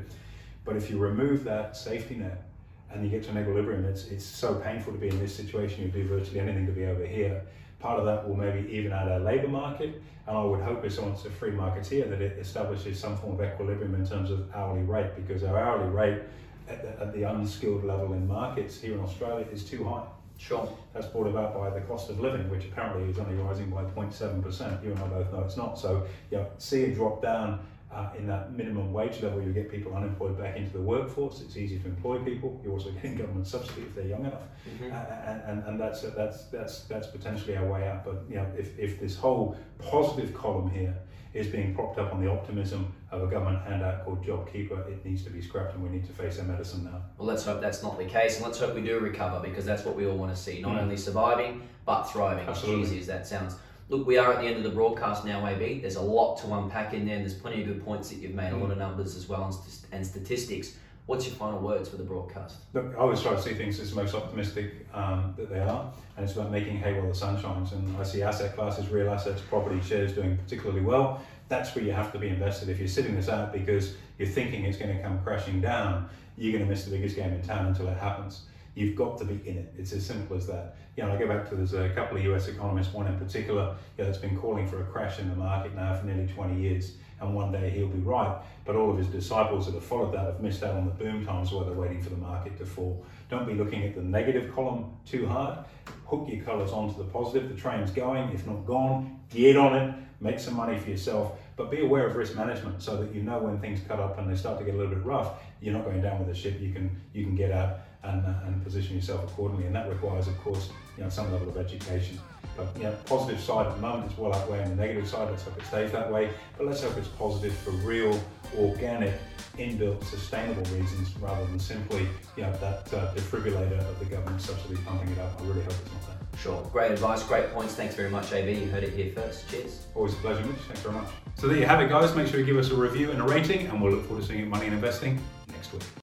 But 0.65 0.75
if 0.75 0.91
you 0.91 0.99
remove 0.99 1.43
that 1.45 1.75
safety 1.75 2.17
net 2.17 2.43
and 2.91 3.03
you 3.03 3.09
get 3.09 3.23
to 3.23 3.31
an 3.31 3.39
equilibrium, 3.39 3.85
it's, 3.85 4.05
it's 4.09 4.25
so 4.25 4.53
painful 4.53 4.93
to 4.93 4.99
be 4.99 5.07
in 5.07 5.17
this 5.17 5.35
situation, 5.35 5.81
You'd 5.81 5.93
do 5.93 6.07
virtually 6.07 6.41
anything 6.41 6.67
to 6.67 6.71
be 6.71 6.85
over 6.85 7.07
here. 7.07 7.41
Part 7.79 7.99
of 7.99 8.05
that 8.05 8.27
will 8.27 8.35
maybe 8.35 8.69
even 8.71 8.91
out 8.91 9.09
our 9.09 9.19
labour 9.19 9.47
market, 9.47 10.01
and 10.27 10.37
I 10.37 10.43
would 10.43 10.61
hope 10.61 10.83
if 10.83 10.93
someone's 10.93 11.25
a 11.25 11.29
free 11.29 11.51
marketeer 11.51 12.09
that 12.09 12.21
it 12.21 12.37
establishes 12.37 12.99
some 12.99 13.17
form 13.17 13.39
of 13.39 13.41
equilibrium 13.41 13.95
in 13.95 14.05
terms 14.05 14.31
of 14.31 14.53
hourly 14.53 14.81
rate, 14.81 15.15
because 15.15 15.43
our 15.43 15.57
hourly 15.57 15.89
rate 15.89 16.21
at 16.67 16.81
the, 16.81 17.03
at 17.03 17.13
the 17.13 17.23
unskilled 17.23 17.85
level 17.85 18.13
in 18.13 18.27
markets 18.27 18.79
here 18.79 18.93
in 18.93 18.99
Australia 18.99 19.45
is 19.51 19.63
too 19.63 19.83
high. 19.85 20.05
Sure. 20.37 20.71
That's 20.93 21.07
brought 21.07 21.27
about 21.27 21.53
by 21.53 21.69
the 21.69 21.81
cost 21.81 22.09
of 22.09 22.19
living, 22.19 22.49
which 22.49 22.65
apparently 22.65 23.09
is 23.09 23.17
only 23.17 23.35
rising 23.35 23.69
by 23.69 23.83
0.7%. 23.83 24.83
You 24.83 24.91
and 24.91 24.99
I 24.99 25.07
both 25.07 25.33
know 25.33 25.41
it's 25.41 25.57
not. 25.57 25.77
So, 25.77 26.05
you 26.31 26.37
know, 26.37 26.47
see 26.57 26.83
a 26.85 26.95
drop 26.95 27.21
down 27.21 27.59
uh, 27.91 28.09
in 28.17 28.27
that 28.27 28.53
minimum 28.53 28.93
wage 28.93 29.21
level, 29.21 29.41
you 29.41 29.51
get 29.51 29.71
people 29.71 29.95
unemployed 29.95 30.37
back 30.37 30.55
into 30.55 30.71
the 30.71 30.81
workforce. 30.81 31.41
It's 31.41 31.57
easy 31.57 31.79
to 31.79 31.87
employ 31.87 32.19
people. 32.19 32.59
You're 32.63 32.73
also 32.73 32.91
getting 33.01 33.15
government 33.15 33.47
subsidy 33.47 33.81
if 33.81 33.95
they're 33.95 34.07
young 34.07 34.25
enough, 34.25 34.43
mm-hmm. 34.67 34.91
uh, 34.91 35.31
and, 35.31 35.41
and, 35.47 35.67
and 35.67 35.79
that's 35.79 36.01
that's 36.01 36.45
that's 36.45 36.81
that's 36.81 37.07
potentially 37.07 37.57
our 37.57 37.65
way 37.65 37.87
out. 37.87 38.05
But 38.05 38.23
you 38.29 38.35
know, 38.35 38.47
if, 38.57 38.77
if 38.77 38.99
this 38.99 39.15
whole 39.15 39.57
positive 39.79 40.33
column 40.33 40.69
here 40.69 40.95
is 41.33 41.47
being 41.47 41.75
propped 41.75 41.99
up 41.99 42.11
on 42.13 42.23
the 42.23 42.29
optimism 42.29 42.93
of 43.11 43.23
a 43.23 43.27
government 43.27 43.63
handout 43.63 44.03
called 44.03 44.25
JobKeeper, 44.25 44.87
it 44.89 45.05
needs 45.05 45.23
to 45.23 45.29
be 45.29 45.41
scrapped, 45.41 45.73
and 45.73 45.83
we 45.83 45.89
need 45.89 46.05
to 46.05 46.13
face 46.13 46.39
our 46.39 46.45
medicine 46.45 46.83
now. 46.83 47.01
Well, 47.17 47.27
let's 47.27 47.43
hope 47.43 47.59
that's 47.59 47.81
not 47.81 47.97
the 47.97 48.05
case, 48.05 48.37
and 48.37 48.45
let's 48.45 48.59
hope 48.59 48.75
we 48.75 48.81
do 48.81 48.99
recover 48.99 49.39
because 49.39 49.65
that's 49.65 49.83
what 49.83 49.95
we 49.95 50.05
all 50.05 50.17
want 50.17 50.35
to 50.35 50.39
see: 50.39 50.61
not 50.61 50.75
mm. 50.75 50.81
only 50.81 50.97
surviving 50.97 51.63
but 51.89 52.03
thriving. 52.03 52.47
Absolutely. 52.47 52.83
As 52.83 52.89
cheesy 52.89 53.01
as 53.01 53.07
that 53.07 53.25
sounds. 53.25 53.55
Look, 53.89 54.05
we 54.05 54.19
are 54.19 54.31
at 54.31 54.41
the 54.41 54.45
end 54.45 54.57
of 54.57 54.63
the 54.63 54.69
broadcast 54.69 55.25
now, 55.25 55.47
AB. 55.47 55.79
There's 55.79 55.95
a 55.95 56.01
lot 56.01 56.37
to 56.41 56.53
unpack 56.53 56.93
in 56.93 57.07
there. 57.07 57.15
and 57.15 57.25
There's 57.25 57.33
plenty 57.33 57.61
of 57.61 57.67
good 57.67 57.83
points 57.83 58.09
that 58.09 58.17
you've 58.17 58.35
made, 58.35 58.53
a 58.53 58.55
lot 58.55 58.69
of 58.69 58.77
numbers 58.77 59.15
as 59.15 59.27
well, 59.27 59.51
and 59.91 60.05
statistics. 60.05 60.75
What's 61.07 61.25
your 61.25 61.33
final 61.35 61.59
words 61.59 61.89
for 61.89 61.97
the 61.97 62.03
broadcast? 62.03 62.57
Look, 62.73 62.93
I 62.93 62.99
always 62.99 63.19
try 63.19 63.33
to 63.33 63.41
see 63.41 63.55
things 63.55 63.79
as 63.79 63.89
the 63.89 63.95
most 63.95 64.13
optimistic 64.13 64.85
um, 64.93 65.33
that 65.37 65.49
they 65.49 65.59
are, 65.59 65.91
and 66.15 66.23
it's 66.23 66.33
about 66.35 66.51
making 66.51 66.77
hay 66.77 66.93
while 66.93 67.07
the 67.07 67.15
sun 67.15 67.41
shines. 67.41 67.71
And 67.71 67.97
I 67.97 68.03
see 68.03 68.21
asset 68.21 68.55
classes, 68.55 68.89
real 68.89 69.09
assets, 69.09 69.41
property 69.41 69.81
shares 69.81 70.13
doing 70.13 70.37
particularly 70.37 70.81
well. 70.81 71.23
That's 71.47 71.73
where 71.73 71.83
you 71.83 71.91
have 71.91 72.11
to 72.11 72.19
be 72.19 72.27
invested. 72.27 72.69
If 72.69 72.77
you're 72.77 72.87
sitting 72.87 73.15
this 73.15 73.27
out 73.27 73.51
because 73.51 73.95
you're 74.19 74.27
thinking 74.27 74.65
it's 74.65 74.77
going 74.77 74.95
to 74.95 75.01
come 75.01 75.19
crashing 75.23 75.61
down, 75.61 76.07
you're 76.37 76.51
going 76.51 76.63
to 76.63 76.69
miss 76.69 76.85
the 76.85 76.91
biggest 76.91 77.15
game 77.15 77.33
in 77.33 77.41
town 77.41 77.65
until 77.65 77.87
it 77.87 77.97
happens. 77.97 78.43
You've 78.75 78.95
got 78.95 79.17
to 79.19 79.25
be 79.25 79.47
in 79.47 79.57
it. 79.57 79.73
It's 79.77 79.93
as 79.93 80.05
simple 80.05 80.37
as 80.37 80.47
that. 80.47 80.75
You 80.95 81.03
know, 81.03 81.13
I 81.13 81.17
go 81.17 81.27
back 81.27 81.49
to 81.49 81.55
there's 81.55 81.73
a 81.73 81.89
couple 81.89 82.17
of 82.17 82.23
US 82.25 82.47
economists, 82.47 82.93
one 82.93 83.07
in 83.07 83.17
particular, 83.17 83.75
you 83.97 84.03
know, 84.03 84.09
that's 84.09 84.17
been 84.17 84.37
calling 84.37 84.67
for 84.67 84.81
a 84.81 84.85
crash 84.85 85.19
in 85.19 85.29
the 85.29 85.35
market 85.35 85.75
now 85.75 85.95
for 85.95 86.05
nearly 86.05 86.27
20 86.27 86.59
years, 86.59 86.93
and 87.21 87.33
one 87.33 87.51
day 87.51 87.69
he'll 87.69 87.87
be 87.87 87.99
right. 87.99 88.37
But 88.65 88.75
all 88.75 88.91
of 88.91 88.97
his 88.97 89.07
disciples 89.07 89.65
that 89.65 89.75
have 89.75 89.83
followed 89.83 90.13
that 90.13 90.25
have 90.25 90.41
missed 90.41 90.63
out 90.63 90.75
on 90.75 90.85
the 90.85 90.91
boom 90.91 91.25
times 91.25 91.51
while 91.51 91.65
they're 91.65 91.73
waiting 91.73 92.01
for 92.01 92.09
the 92.09 92.17
market 92.17 92.57
to 92.57 92.65
fall. 92.65 93.05
Don't 93.29 93.47
be 93.47 93.53
looking 93.53 93.83
at 93.83 93.95
the 93.95 94.01
negative 94.01 94.53
column 94.53 94.91
too 95.05 95.27
hard. 95.27 95.59
Hook 96.05 96.27
your 96.29 96.43
colours 96.43 96.71
onto 96.71 96.97
the 96.97 97.05
positive. 97.05 97.49
The 97.49 97.55
train's 97.55 97.91
going, 97.91 98.29
if 98.29 98.45
not 98.45 98.65
gone, 98.65 99.19
get 99.29 99.55
on 99.55 99.75
it, 99.75 99.95
make 100.19 100.39
some 100.39 100.55
money 100.55 100.77
for 100.77 100.89
yourself, 100.89 101.39
but 101.55 101.71
be 101.71 101.81
aware 101.81 102.07
of 102.07 102.15
risk 102.15 102.35
management 102.35 102.81
so 102.81 102.97
that 102.97 103.13
you 103.13 103.21
know 103.23 103.39
when 103.39 103.59
things 103.59 103.79
cut 103.87 103.99
up 103.99 104.17
and 104.17 104.29
they 104.29 104.35
start 104.35 104.57
to 104.59 104.65
get 104.65 104.73
a 104.73 104.77
little 104.77 104.93
bit 104.93 105.05
rough, 105.05 105.33
you're 105.61 105.73
not 105.73 105.85
going 105.85 106.01
down 106.01 106.19
with 106.19 106.27
the 106.27 106.35
ship. 106.35 106.59
You 106.59 106.73
can 106.73 106.89
you 107.13 107.23
can 107.23 107.35
get 107.35 107.51
out 107.51 107.79
and, 108.03 108.25
uh, 108.25 108.33
and 108.45 108.63
position 108.63 108.95
yourself 108.95 109.23
accordingly. 109.31 109.65
And 109.65 109.75
that 109.75 109.89
requires, 109.89 110.27
of 110.27 110.37
course, 110.39 110.69
you 110.97 111.03
know, 111.03 111.09
some 111.09 111.31
level 111.31 111.49
of 111.49 111.57
education. 111.57 112.19
But 112.55 112.75
you 112.75 112.83
know, 112.83 112.95
positive 113.05 113.39
side 113.39 113.67
at 113.67 113.75
the 113.75 113.81
moment 113.81 114.11
is 114.11 114.17
well 114.17 114.33
outweighing 114.33 114.69
the 114.69 114.75
negative 114.75 115.07
side. 115.07 115.29
Let's 115.29 115.43
hope 115.43 115.57
it 115.57 115.65
stays 115.65 115.91
that 115.91 116.11
way. 116.11 116.29
But 116.57 116.67
let's 116.67 116.83
hope 116.83 116.97
it's 116.97 117.07
positive 117.07 117.53
for 117.53 117.71
real, 117.71 118.19
organic, 118.57 119.13
inbuilt, 119.57 120.03
sustainable 120.03 120.63
reasons 120.75 121.15
rather 121.17 121.45
than 121.45 121.59
simply 121.59 122.07
you 122.35 122.43
know 122.43 122.51
that 122.57 122.93
uh, 122.93 123.13
defibrillator 123.13 123.79
of 123.79 123.99
the 123.99 124.05
government 124.05 124.41
subsidy 124.41 124.75
pumping 124.85 125.09
it 125.09 125.19
up. 125.19 125.39
I 125.39 125.43
really 125.45 125.61
hope 125.61 125.71
it's 125.71 125.91
not 125.93 126.07
that. 126.07 126.39
Sure. 126.39 126.61
Great 126.71 126.91
advice, 126.91 127.23
great 127.23 127.53
points. 127.53 127.75
Thanks 127.75 127.95
very 127.95 128.09
much, 128.09 128.31
AB. 128.31 128.53
You 128.53 128.69
heard 128.69 128.83
it 128.83 128.93
here 128.93 129.11
first. 129.13 129.49
Cheers. 129.49 129.87
Always 129.95 130.13
a 130.13 130.17
pleasure, 130.17 130.45
Mitch. 130.45 130.59
Thanks 130.67 130.81
very 130.81 130.95
much. 130.95 131.07
So 131.35 131.47
there 131.47 131.57
you 131.57 131.65
have 131.65 131.81
it, 131.81 131.89
guys. 131.89 132.15
Make 132.15 132.27
sure 132.27 132.39
you 132.39 132.45
give 132.45 132.57
us 132.57 132.71
a 132.71 132.75
review 132.75 133.11
and 133.11 133.21
a 133.21 133.25
rating, 133.25 133.67
and 133.67 133.81
we'll 133.81 133.91
look 133.91 134.05
forward 134.05 134.21
to 134.21 134.27
seeing 134.27 134.39
you 134.39 134.45
at 134.45 134.51
Money 134.51 134.65
and 134.65 134.75
Investing 134.75 135.19
next 135.49 135.73
week. 135.73 135.83